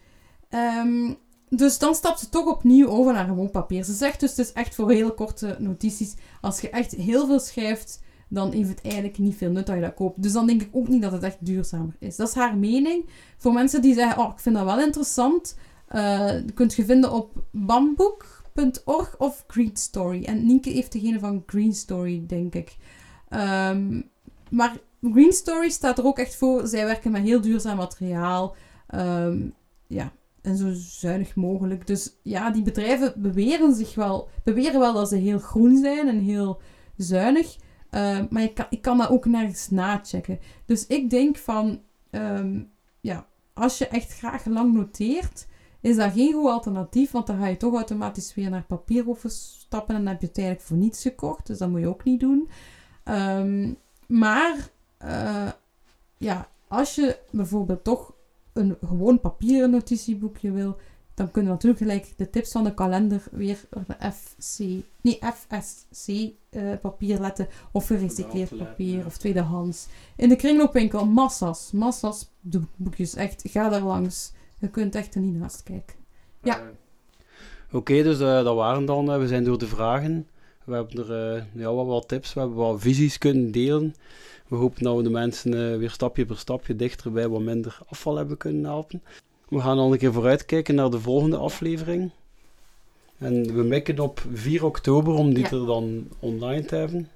Um, 0.50 1.17
dus 1.50 1.78
dan 1.78 1.95
stapt 1.95 2.19
ze 2.19 2.30
toch 2.30 2.45
opnieuw 2.45 2.88
over 2.88 3.13
naar 3.13 3.26
gewoon 3.26 3.52
papier. 3.52 3.84
Ze 3.84 3.93
zegt 3.93 4.19
dus 4.19 4.30
het 4.30 4.39
is 4.39 4.54
echt 4.54 4.76
voor 4.76 4.91
heel 4.91 5.13
korte 5.13 5.56
notities. 5.60 6.15
Als 6.41 6.60
je 6.60 6.69
echt 6.69 6.91
heel 6.91 7.26
veel 7.26 7.39
schrijft, 7.39 8.02
dan 8.30 8.52
heeft 8.52 8.70
het 8.70 8.82
eigenlijk 8.82 9.18
niet 9.18 9.36
veel 9.36 9.52
nut 9.52 9.65
dat 9.65 9.76
je 9.76 9.82
dat 9.82 9.94
koopt. 9.94 10.22
Dus 10.22 10.32
dan 10.32 10.48
denk 10.48 10.62
ik 10.62 10.70
ook 10.72 10.88
niet 10.88 11.02
dat 11.02 11.12
het 11.12 11.24
echt 11.24 11.46
duurzamer 11.46 11.96
is. 12.00 12.15
Dat 12.15 12.28
is 12.28 12.34
haar 12.34 12.58
mening. 12.58 13.06
Voor 13.38 13.54
mensen 13.54 13.82
die 13.82 13.94
zeggen, 13.94 14.22
oh, 14.24 14.32
ik 14.34 14.39
vind 14.39 14.56
dat 14.56 14.65
wel 14.65 14.80
interessant, 14.80 15.58
uh, 15.96 16.32
kunt 16.54 16.74
je 16.74 16.86
vinden 16.86 17.13
op 17.13 17.44
bamboek.org 17.52 19.18
of 19.18 19.44
Green 19.48 19.78
Story. 19.78 20.24
En 20.24 20.46
Nienke 20.46 20.70
heeft 20.70 20.92
degene 20.92 21.20
van 21.20 21.44
Green 21.46 21.74
Story, 21.74 22.24
denk 22.28 22.56
ik. 22.56 22.78
Um, 23.30 24.10
maar 24.50 24.78
Green 25.02 25.32
Story 25.32 25.70
staat 25.70 25.98
er 25.98 26.06
ook 26.06 26.20
echt 26.20 26.36
voor. 26.36 26.68
Zij 26.68 26.86
werken 26.86 27.12
met 27.12 27.22
heel 27.22 27.42
duurzaam 27.42 27.78
materiaal. 27.78 28.56
Um, 28.96 29.54
ja, 29.88 30.12
en 30.42 30.58
zo 30.58 30.70
zuinig 30.74 31.36
mogelijk. 31.36 31.88
Dus 31.88 32.13
ja, 32.24 32.52
die 32.52 32.62
bedrijven 32.62 33.13
beweren 33.18 33.76
zich 33.76 33.96
wel, 33.96 34.30
beweren 34.44 34.80
wel 34.80 34.94
dat 34.94 35.10
ze 35.10 35.15
heel 35.15 35.39
groen 35.39 35.78
zijn 35.78 36.08
en 36.08 36.20
heel 36.20 36.62
zuinig. 36.98 37.58
Uh, 37.91 38.19
maar 38.30 38.43
ik 38.43 38.54
kan, 38.54 38.65
ik 38.69 38.82
kan 38.82 38.97
dat 38.97 39.10
ook 39.10 39.25
nergens 39.25 39.69
nachecken. 39.69 40.39
Dus 40.65 40.88
ik 40.88 41.10
denk 41.10 41.38
van, 41.38 41.82
um, 42.12 42.71
ja, 43.02 43.25
als 43.54 43.78
je 43.78 43.88
echt 43.88 44.17
graag 44.17 44.45
lang 44.45 44.73
noteert, 44.73 45.47
is 45.82 45.95
dat 45.95 46.12
geen 46.12 46.34
goed 46.34 46.49
alternatief, 46.49 47.12
want 47.12 47.28
dan 47.28 47.38
ga 47.38 47.47
je 47.47 47.58
toch 47.58 47.73
automatisch 47.73 48.36
weer 48.36 48.49
naar 48.49 48.63
papier 48.63 49.10
overstappen 49.10 49.95
en 49.95 50.04
dan 50.04 50.12
heb 50.12 50.21
je 50.21 50.28
het 50.28 50.38
eigenlijk 50.38 50.67
voor 50.67 50.78
niets 50.78 51.02
gekocht. 51.02 51.47
Dus 51.47 51.58
dat 51.58 51.69
moet 51.69 51.80
je 51.80 51.88
ook 51.88 52.04
niet 52.04 52.19
doen. 52.19 52.49
Um, 53.06 53.78
maar, 54.08 54.69
uh, 55.06 55.52
ja, 56.17 56.49
als 56.67 56.95
je 56.95 57.19
bijvoorbeeld 57.32 57.84
toch 57.84 58.13
een 58.54 58.78
gewoon 58.88 59.19
papieren 59.19 59.69
notitieboekje 59.69 60.52
wil, 60.52 60.78
dan 61.13 61.32
kun 61.32 61.43
je 61.43 61.49
natuurlijk 61.49 61.82
gelijk 61.82 62.13
de 62.17 62.30
tips 62.30 62.52
van 62.52 62.63
de 62.63 62.73
kalender 62.73 63.23
weer 63.32 63.60
de 63.88 64.12
FC, 64.12 64.60
nee, 65.02 65.19
FSC 65.34 66.32
uh, 66.52 66.74
papier 66.82 67.20
letten. 67.20 67.48
Of 67.72 67.88
gerecycleerd 67.88 68.58
papier 68.58 69.06
of 69.06 69.18
tweedehands. 69.18 69.88
In 70.16 70.30
de 70.30 70.36
kringloopwinkel 70.36 71.06
massa's, 71.06 71.72
massa's 71.72 72.32
boekjes. 72.76 73.16
Echt, 73.16 73.44
ga 73.48 73.70
daar 73.70 73.82
langs. 73.82 74.32
Je 74.60 74.70
kunt 74.70 74.96
echt 74.96 75.16
er 75.16 75.22
niet 75.22 75.40
naast 75.40 75.64
kijken. 75.64 75.96
Ja. 76.44 76.62
Uh, 76.62 76.68
Oké, 77.68 77.78
okay, 77.78 78.04
dus 78.04 78.20
uh, 78.20 78.44
dat 78.44 78.56
waren 78.56 78.86
dan, 78.86 79.20
we 79.20 79.28
zijn 79.28 79.44
door 79.44 79.58
de 79.58 79.68
vragen. 79.68 80.28
We 80.66 80.76
hebben 80.76 81.10
er 81.10 81.48
ja, 81.54 81.74
wat, 81.74 81.86
wat 81.86 82.08
tips, 82.08 82.34
we 82.34 82.40
hebben 82.40 82.58
wat 82.58 82.82
visies 82.82 83.18
kunnen 83.18 83.52
delen. 83.52 83.96
We 84.48 84.56
hopen 84.56 84.84
dat 84.84 84.98
we 84.98 85.04
de 85.04 85.10
mensen 85.10 85.80
weer 85.80 85.90
stapje 85.90 86.26
per 86.26 86.38
stapje 86.38 86.76
dichter 86.76 87.12
bij 87.12 87.28
wat 87.28 87.42
minder 87.42 87.80
afval 87.88 88.16
hebben 88.16 88.38
kunnen 88.38 88.64
helpen. 88.64 89.04
We 89.50 89.60
gaan 89.60 89.78
al 89.78 89.92
een 89.92 89.98
keer 89.98 90.14
vooruitkijken 90.14 90.76
naar 90.76 90.90
de 90.90 91.00
volgende 91.00 91.38
aflevering. 91.38 92.12
En 93.20 93.56
we 93.56 93.64
mikken 93.64 94.00
op 94.00 94.26
4 94.34 94.66
oktober 94.66 95.14
om 95.14 95.34
die 95.34 95.44
ja. 95.44 95.52
er 95.52 95.66
dan 95.66 96.08
online 96.20 96.66
te 96.66 96.76
hebben. 96.76 97.10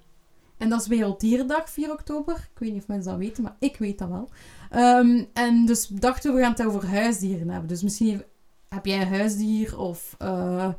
En 0.57 0.69
dat 0.69 0.81
is 0.81 0.87
Werelddierendag, 0.87 1.69
4 1.69 1.91
oktober. 1.91 2.35
Ik 2.35 2.59
weet 2.59 2.71
niet 2.71 2.81
of 2.81 2.87
mensen 2.87 3.11
dat 3.11 3.19
weten, 3.19 3.43
maar 3.43 3.55
ik 3.59 3.77
weet 3.77 3.97
dat 3.97 4.09
wel. 4.09 4.29
Um, 4.99 5.27
en 5.33 5.65
dus 5.65 5.87
dachten 5.87 6.31
we, 6.31 6.37
we 6.37 6.43
gaan 6.43 6.51
het 6.51 6.65
over 6.65 6.87
huisdieren 6.87 7.49
hebben. 7.49 7.69
Dus 7.69 7.83
misschien 7.83 8.23
heb 8.69 8.85
jij 8.85 9.01
een 9.01 9.07
huisdier 9.07 9.79
of... 9.79 10.15
Uh, 10.21 10.69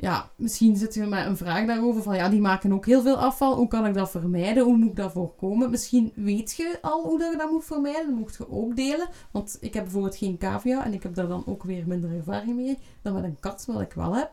ja, 0.00 0.30
misschien 0.36 0.76
zitten 0.76 1.02
we 1.02 1.08
met 1.08 1.26
een 1.26 1.36
vraag 1.36 1.66
daarover 1.66 2.02
van 2.02 2.16
ja, 2.16 2.28
die 2.28 2.40
maken 2.40 2.72
ook 2.72 2.86
heel 2.86 3.02
veel 3.02 3.16
afval. 3.16 3.56
Hoe 3.56 3.68
kan 3.68 3.86
ik 3.86 3.94
dat 3.94 4.10
vermijden? 4.10 4.64
Hoe 4.64 4.76
moet 4.76 4.88
ik 4.88 4.96
dat 4.96 5.12
voorkomen? 5.12 5.70
Misschien 5.70 6.12
weet 6.14 6.54
je 6.56 6.78
al 6.80 7.02
hoe 7.02 7.22
je 7.22 7.36
dat 7.36 7.50
moet 7.50 7.64
vermijden. 7.64 8.06
Dat 8.06 8.18
mocht 8.18 8.36
je 8.36 8.50
ook 8.50 8.76
delen. 8.76 9.08
Want 9.30 9.56
ik 9.60 9.74
heb 9.74 9.82
bijvoorbeeld 9.82 10.16
geen 10.16 10.38
cavia 10.38 10.84
en 10.84 10.92
ik 10.92 11.02
heb 11.02 11.14
daar 11.14 11.28
dan 11.28 11.42
ook 11.46 11.62
weer 11.62 11.82
minder 11.86 12.10
ervaring 12.16 12.56
mee 12.56 12.78
dan 13.02 13.14
met 13.14 13.24
een 13.24 13.36
kat, 13.40 13.64
wat 13.66 13.80
ik 13.80 13.92
wel 13.92 14.14
heb. 14.14 14.30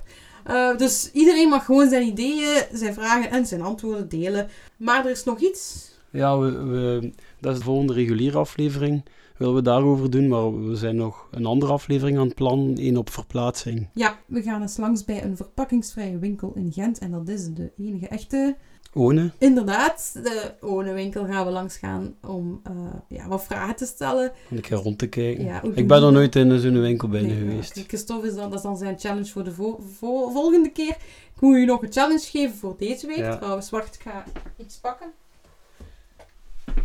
Uh, 0.48 0.78
dus 0.78 1.12
iedereen 1.12 1.50
mag 1.50 1.66
gewoon 1.66 1.90
zijn 1.90 2.08
ideeën, 2.08 2.64
zijn 2.72 2.94
vragen 2.94 3.32
en 3.32 3.46
zijn 3.46 3.62
antwoorden 3.62 4.10
delen. 4.10 4.50
Maar 4.78 5.06
er 5.06 5.12
is 5.12 5.24
nog 5.24 5.40
iets. 5.40 5.92
Ja, 6.10 6.38
we, 6.38 6.52
we, 6.52 7.12
dat 7.40 7.52
is 7.52 7.58
de 7.58 7.66
volgende 7.66 7.94
reguliere 7.94 8.38
aflevering 8.38 9.04
willen 9.38 9.56
we 9.56 9.62
daarover 9.62 10.10
doen, 10.10 10.28
maar 10.28 10.68
we 10.68 10.76
zijn 10.76 10.96
nog 10.96 11.28
een 11.32 11.46
andere 11.46 11.72
aflevering 11.72 12.18
aan 12.18 12.26
het 12.26 12.36
plan, 12.36 12.78
één 12.78 12.98
op 12.98 13.10
verplaatsing. 13.10 13.88
Ja, 13.94 14.20
we 14.26 14.42
gaan 14.42 14.62
eens 14.62 14.78
langs 14.78 15.06
bij 15.06 15.24
een 15.24 15.36
verpakkingsvrije 15.36 16.18
winkel 16.18 16.52
in 16.56 16.72
Gent 16.74 17.00
en 17.00 17.12
dat 17.12 17.28
is 17.28 17.54
de 17.54 17.72
enige 17.78 18.08
echte... 18.08 18.56
One. 18.98 19.32
Inderdaad, 19.38 20.20
de 20.24 20.54
One-winkel 20.62 21.26
gaan 21.26 21.46
we 21.46 21.52
langs 21.52 21.78
gaan 21.78 22.16
om 22.22 22.62
uh, 22.72 22.94
ja, 23.08 23.28
wat 23.28 23.44
vragen 23.44 23.76
te 23.76 23.86
stellen. 23.86 24.32
Om 24.50 24.56
een 24.58 24.64
keer 24.64 24.78
rond 24.78 24.98
te 24.98 25.08
kijken. 25.08 25.46
Ja, 25.46 25.64
ik 25.74 25.88
ben 25.88 26.02
nog 26.02 26.12
nooit 26.12 26.36
in 26.36 26.60
zo'n 26.60 26.82
winkel 26.82 27.08
binnen 27.08 27.32
nee, 27.32 27.50
geweest. 27.50 27.76
Ja, 27.76 27.84
Christophe 27.88 28.28
is 28.28 28.36
dan, 28.36 28.50
dat 28.50 28.60
is 28.60 28.62
dan 28.62 28.78
zijn 28.78 29.00
challenge 29.00 29.30
voor 29.30 29.44
de 29.44 29.52
vo 29.52 29.80
vo 29.98 30.30
volgende 30.30 30.72
keer. 30.72 30.98
Ik 31.36 31.42
moet 31.42 31.58
je 31.58 31.66
nog 31.66 31.82
een 31.82 31.92
challenge 31.92 32.26
geven 32.26 32.58
voor 32.58 32.76
deze 32.78 33.08
week. 33.08 33.18
Ja. 33.18 33.38
Trouwens, 33.38 33.70
wacht, 33.70 33.96
ik 33.96 34.02
ga 34.02 34.24
iets 34.58 34.78
pakken. 34.78 35.12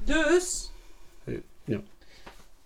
Dus... 0.04 0.72
Ja. 1.64 1.80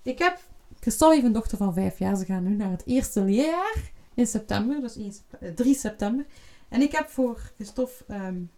Ik 0.05 0.19
heb... 0.19 0.39
Christophe 0.81 1.15
heeft 1.15 1.27
een 1.27 1.33
dochter 1.33 1.59
van 1.59 1.75
vijf 1.75 1.99
jaar. 1.99 2.17
Ze 2.17 2.25
gaan 2.25 2.43
nu 2.43 2.57
naar 2.57 2.71
het 2.71 2.83
eerste 2.87 3.21
leerjaar 3.21 3.91
in 4.15 4.27
september. 4.27 4.81
Dus 4.81 4.97
1, 4.97 5.13
3 5.55 5.75
september. 5.75 6.25
En 6.69 6.81
ik 6.81 6.93
heb 6.93 7.09
voor 7.09 7.39
Christophe 7.57 8.05
um, 8.11 8.51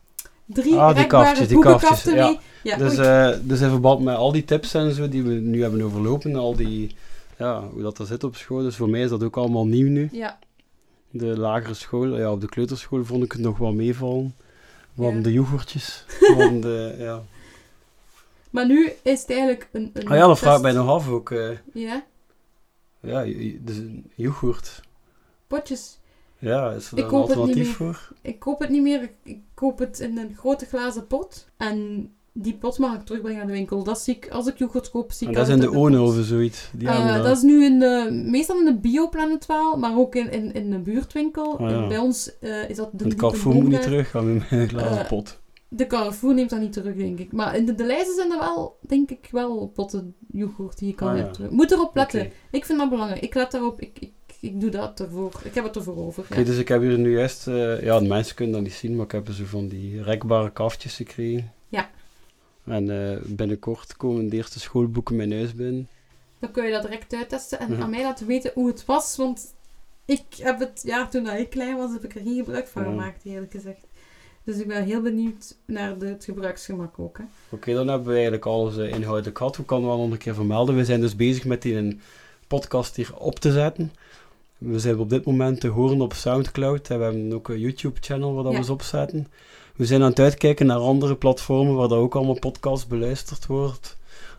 drie 0.46 0.76
ah, 0.76 0.96
die 0.96 1.06
kaftjes, 1.06 1.48
die 1.48 1.58
kaftjes, 1.58 2.04
mee. 2.04 2.14
Ja. 2.16 2.38
ja 2.62 2.76
dus, 2.76 2.98
uh, 2.98 3.32
dus 3.42 3.60
in 3.60 3.68
verband 3.68 4.04
met 4.04 4.16
al 4.16 4.32
die 4.32 4.44
tips 4.44 4.74
en 4.74 4.94
zo 4.94 5.08
die 5.08 5.22
we 5.22 5.32
nu 5.32 5.62
hebben 5.62 5.82
overlopen, 5.82 6.34
al 6.34 6.56
die... 6.56 6.94
Ja, 7.38 7.62
hoe 7.72 7.82
dat 7.82 7.98
er 7.98 8.06
zit 8.06 8.24
op 8.24 8.36
school. 8.36 8.62
Dus 8.62 8.76
voor 8.76 8.88
mij 8.88 9.00
is 9.00 9.10
dat 9.10 9.22
ook 9.22 9.36
allemaal 9.36 9.66
nieuw 9.66 9.88
nu. 9.88 10.08
Ja. 10.12 10.38
De 11.10 11.38
lagere 11.38 11.74
school, 11.74 12.18
ja, 12.18 12.32
op 12.32 12.40
de 12.40 12.48
kleuterschool 12.48 13.04
vond 13.04 13.24
ik 13.24 13.32
het 13.32 13.40
nog 13.40 13.58
wel 13.58 13.72
meevallen. 13.72 14.34
Van 14.96 15.16
Ja. 15.16 15.22
de 15.22 15.32
yoghurtjes. 15.32 16.04
Van 16.36 16.60
de, 16.60 16.94
ja. 16.98 17.22
Maar 18.50 18.66
nu 18.66 18.90
is 19.02 19.20
het 19.20 19.30
eigenlijk 19.30 19.68
een... 19.72 19.90
een 19.92 20.08
Ah 20.08 20.16
ja, 20.16 20.26
dat 20.26 20.38
vraag 20.38 20.50
test- 20.52 20.62
mij 20.62 20.72
nog 20.72 20.88
af 20.88 21.08
ook. 21.08 21.30
eh, 21.30 21.48
Ja, 21.72 22.04
ja, 23.00 23.24
dus 23.60 23.76
een 23.76 24.10
yoghurt. 24.14 24.80
potjes. 25.46 25.98
Ja, 26.38 26.70
is 26.72 26.90
er 26.92 26.98
Ik 26.98 27.04
een 27.04 27.10
alternatief 27.10 27.76
voor? 27.76 28.08
Ik 28.22 28.38
koop 28.38 28.58
het 28.58 28.68
niet 28.70 28.82
meer. 28.82 29.10
Ik- 29.22 29.38
koop 29.54 29.78
het 29.78 30.00
in 30.00 30.18
een 30.18 30.34
grote 30.38 30.66
glazen 30.66 31.06
pot. 31.06 31.48
En 31.56 32.08
die 32.32 32.54
pot 32.54 32.78
mag 32.78 32.94
ik 32.94 33.04
terugbrengen 33.04 33.38
naar 33.38 33.46
de 33.46 33.52
winkel. 33.52 33.82
Dat 33.82 34.00
zie 34.00 34.16
ik, 34.16 34.28
als 34.30 34.46
ik 34.46 34.56
yoghurt 34.58 34.90
koop, 34.90 35.12
zie 35.12 35.28
ik 35.28 35.34
dat 35.34 35.46
is 35.46 35.52
in 35.54 35.60
de 35.60 35.66
altijd 35.66 35.82
Ono 35.84 36.04
of 36.06 36.14
zoiets. 36.24 36.70
Die 36.72 36.88
Eh, 36.88 37.22
dat. 37.22 37.36
is 37.36 37.42
nu 37.42 37.64
in 37.64 37.78
de, 37.78 38.22
meestal 38.30 38.58
in 38.58 38.64
de 38.64 38.74
Bioplanet 38.78 39.46
wel, 39.46 39.76
maar 39.76 39.96
ook 39.96 40.14
in, 40.14 40.30
in, 40.30 40.52
in 40.52 40.70
de 40.70 40.78
buurtwinkel. 40.78 41.58
Ah, 41.58 41.70
ja. 41.70 41.86
Bij 41.86 41.98
ons 41.98 42.38
eh, 42.38 42.68
is 42.70 42.76
dat 42.76 42.90
de 42.92 43.04
het 43.04 43.14
Carrefour 43.14 43.54
moet 43.54 43.68
niet 43.68 43.82
terug 43.82 44.10
gaan 44.10 44.34
met 44.34 44.50
mijn 44.50 44.68
glazen 44.68 45.06
pot. 45.06 45.38
De 45.68 45.86
Carrefour 45.86 46.34
neemt 46.34 46.50
dat 46.50 46.60
niet 46.60 46.72
terug, 46.72 46.96
denk 46.96 47.18
ik. 47.18 47.32
Maar 47.32 47.56
in 47.56 47.66
de, 47.66 47.74
de 47.74 47.84
lijsten 47.84 48.14
zijn 48.14 48.30
er 48.32 48.38
wel, 48.38 48.76
denk 48.80 49.10
ik, 49.10 49.28
wel 49.30 49.66
potten 49.74 50.14
yoghurt 50.32 50.78
die 50.78 50.88
je 50.88 50.94
kan 50.94 51.08
Ah, 51.08 51.18
ja. 51.18 51.30
terug. 51.30 51.50
Moet 51.50 51.70
erop 51.72 51.94
letten. 51.94 52.32
Ik 52.50 52.64
vind 52.64 52.78
dat 52.78 52.88
belangrijk. 52.90 53.22
Ik 53.22 53.34
let 53.34 53.50
daarop. 53.50 53.80
Ik, 53.80 53.98
ik, 53.98 54.12
ik 54.40 54.60
doe 54.60 54.70
dat 54.70 55.00
ervoor. 55.00 55.40
Ik 55.44 55.54
heb 55.54 55.64
het 55.64 55.76
ervoor 55.76 55.96
over. 55.96 56.44
Dus 56.44 56.58
ik 56.58 56.68
heb 56.68 56.80
hier 56.80 56.98
nu 56.98 57.16
juist... 57.16 57.46
eh, 57.48 57.82
ja, 57.82 57.98
de 57.98 58.06
mensen 58.06 58.34
kunnen 58.36 58.54
dat 58.54 58.62
niet 58.64 58.72
zien, 58.72 58.96
maar 58.96 59.04
ik 59.04 59.12
heb 59.12 59.28
zo 59.30 59.44
van 59.44 59.68
die 59.68 60.02
rekbare 60.02 60.50
kaftjes 60.52 60.96
gekregen. 60.96 61.52
Ja. 61.68 61.90
En 62.64 63.10
eh, 63.12 63.18
binnenkort 63.24 63.96
komen 63.96 64.28
de 64.28 64.36
eerste 64.36 64.60
schoolboeken 64.60 65.16
mijn 65.16 65.32
huis 65.32 65.54
binnen. 65.54 65.88
Dan 66.38 66.50
kun 66.50 66.64
je 66.64 66.70
dat 66.72 66.82
direct 66.82 67.14
uittesten 67.14 67.58
en 67.58 67.82
aan 67.82 67.90
mij 67.90 68.02
laten 68.02 68.26
weten 68.26 68.50
hoe 68.54 68.66
het 68.66 68.84
was. 68.84 69.16
Want 69.16 69.54
ik 70.04 70.22
heb 70.38 70.58
het, 70.58 70.80
ja, 70.84 71.08
toen 71.08 71.28
ik 71.28 71.50
klein 71.50 71.76
was, 71.76 71.92
heb 71.92 72.04
ik 72.04 72.14
er 72.14 72.20
geen 72.20 72.36
gebruik 72.36 72.66
van 72.68 72.84
gemaakt, 72.84 73.24
eerlijk 73.24 73.52
gezegd. 73.52 73.85
Dus 74.46 74.56
ik 74.58 74.68
ben 74.68 74.84
heel 74.84 75.00
benieuwd 75.02 75.56
naar 75.64 75.98
de, 75.98 76.06
het 76.06 76.24
gebruiksgemak 76.24 76.98
ook. 76.98 77.18
Hè. 77.18 77.24
Oké, 77.48 77.74
dan 77.74 77.88
hebben 77.88 78.06
we 78.06 78.12
eigenlijk 78.14 78.46
alles 78.46 78.76
inhoudelijk 78.76 79.38
gehad. 79.38 79.56
We 79.56 79.64
kan 79.64 79.86
wel 79.86 79.98
nog 79.98 80.10
een 80.10 80.18
keer 80.18 80.34
vermelden. 80.34 80.76
We 80.76 80.84
zijn 80.84 81.00
dus 81.00 81.16
bezig 81.16 81.44
met 81.44 81.62
die 81.62 81.74
een 81.74 82.00
podcast 82.46 82.96
hier 82.96 83.10
op 83.16 83.38
te 83.38 83.52
zetten. 83.52 83.92
We 84.58 84.78
zijn 84.78 84.98
op 84.98 85.10
dit 85.10 85.24
moment 85.24 85.60
te 85.60 85.68
horen 85.68 86.00
op 86.00 86.12
Soundcloud. 86.12 86.88
En 86.90 86.98
we 86.98 87.04
hebben 87.04 87.32
ook 87.32 87.48
een 87.48 87.58
YouTube-channel 87.60 88.34
waar 88.34 88.42
dat 88.44 88.52
Ja. 88.52 88.58
we 88.58 88.64
ze 88.64 88.72
opzetten. 88.72 89.26
We 89.76 89.86
zijn 89.86 90.02
aan 90.02 90.08
het 90.10 90.18
uitkijken 90.18 90.66
naar 90.66 90.76
andere 90.78 91.16
platformen 91.16 91.74
waar 91.74 91.88
dat 91.88 91.98
ook 91.98 92.14
allemaal 92.16 92.38
podcast 92.38 92.88
beluisterd 92.88 93.46
wordt. 93.46 93.96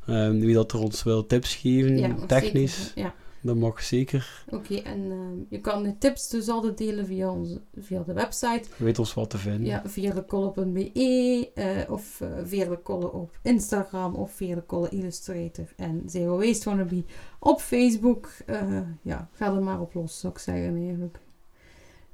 Ehm, 0.07 0.39
wie 0.39 0.53
dat 0.53 0.71
er 0.71 0.79
ons 0.79 1.03
wil 1.03 1.25
tips 1.25 1.55
geven, 1.55 1.97
Ja, 1.97 2.15
technisch, 2.27 2.75
zeker. 2.87 3.01
Ja, 3.01 3.13
dat 3.41 3.55
mag 3.55 3.83
zeker. 3.83 4.43
oké. 4.49 4.75
En 4.75 5.11
eh, 5.11 5.17
je 5.49 5.61
kan 5.61 5.83
de 5.83 5.97
tips 5.97 6.29
dus 6.29 6.47
altijd 6.47 6.77
delen 6.77 7.05
via, 7.05 7.31
onze, 7.31 7.61
via 7.77 8.03
de 8.03 8.13
website. 8.13 8.63
Weet 8.77 8.99
ons 8.99 9.13
wat 9.13 9.29
te 9.29 9.37
vinden. 9.37 9.65
Ja, 9.65 9.81
veerlekolle.be 9.85 11.51
eh 11.53 11.91
of 11.91 12.21
uh, 12.21 12.27
Veerlekolle 12.43 13.11
op 13.11 13.39
Instagram 13.41 14.15
of 14.15 14.31
Veerlekolle 14.31 14.89
Illustrator 14.89 15.65
en 15.75 16.03
Zero 16.05 16.37
Waste 16.37 16.69
Wannabe 16.69 17.03
op 17.39 17.61
Facebook. 17.61 18.29
Eh, 18.45 18.79
ja, 19.01 19.29
ga 19.33 19.45
er 19.45 19.63
maar 19.63 19.81
op 19.81 19.93
los, 19.93 20.19
zou 20.19 20.33
ik 20.33 20.39
zeggen 20.39 20.75
eigenlijk. 20.77 21.19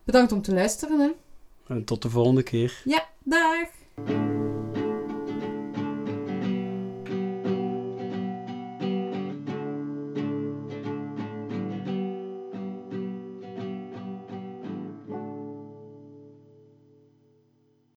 Bedankt 0.03 0.31
om 0.31 0.41
te 0.41 0.53
luisteren, 0.53 0.99
hè. 0.99 1.11
En 1.67 1.83
tot 1.83 2.01
de 2.01 2.09
volgende 2.09 2.43
keer. 2.43 2.81
Ja, 2.85 3.05
dag! 3.23 4.52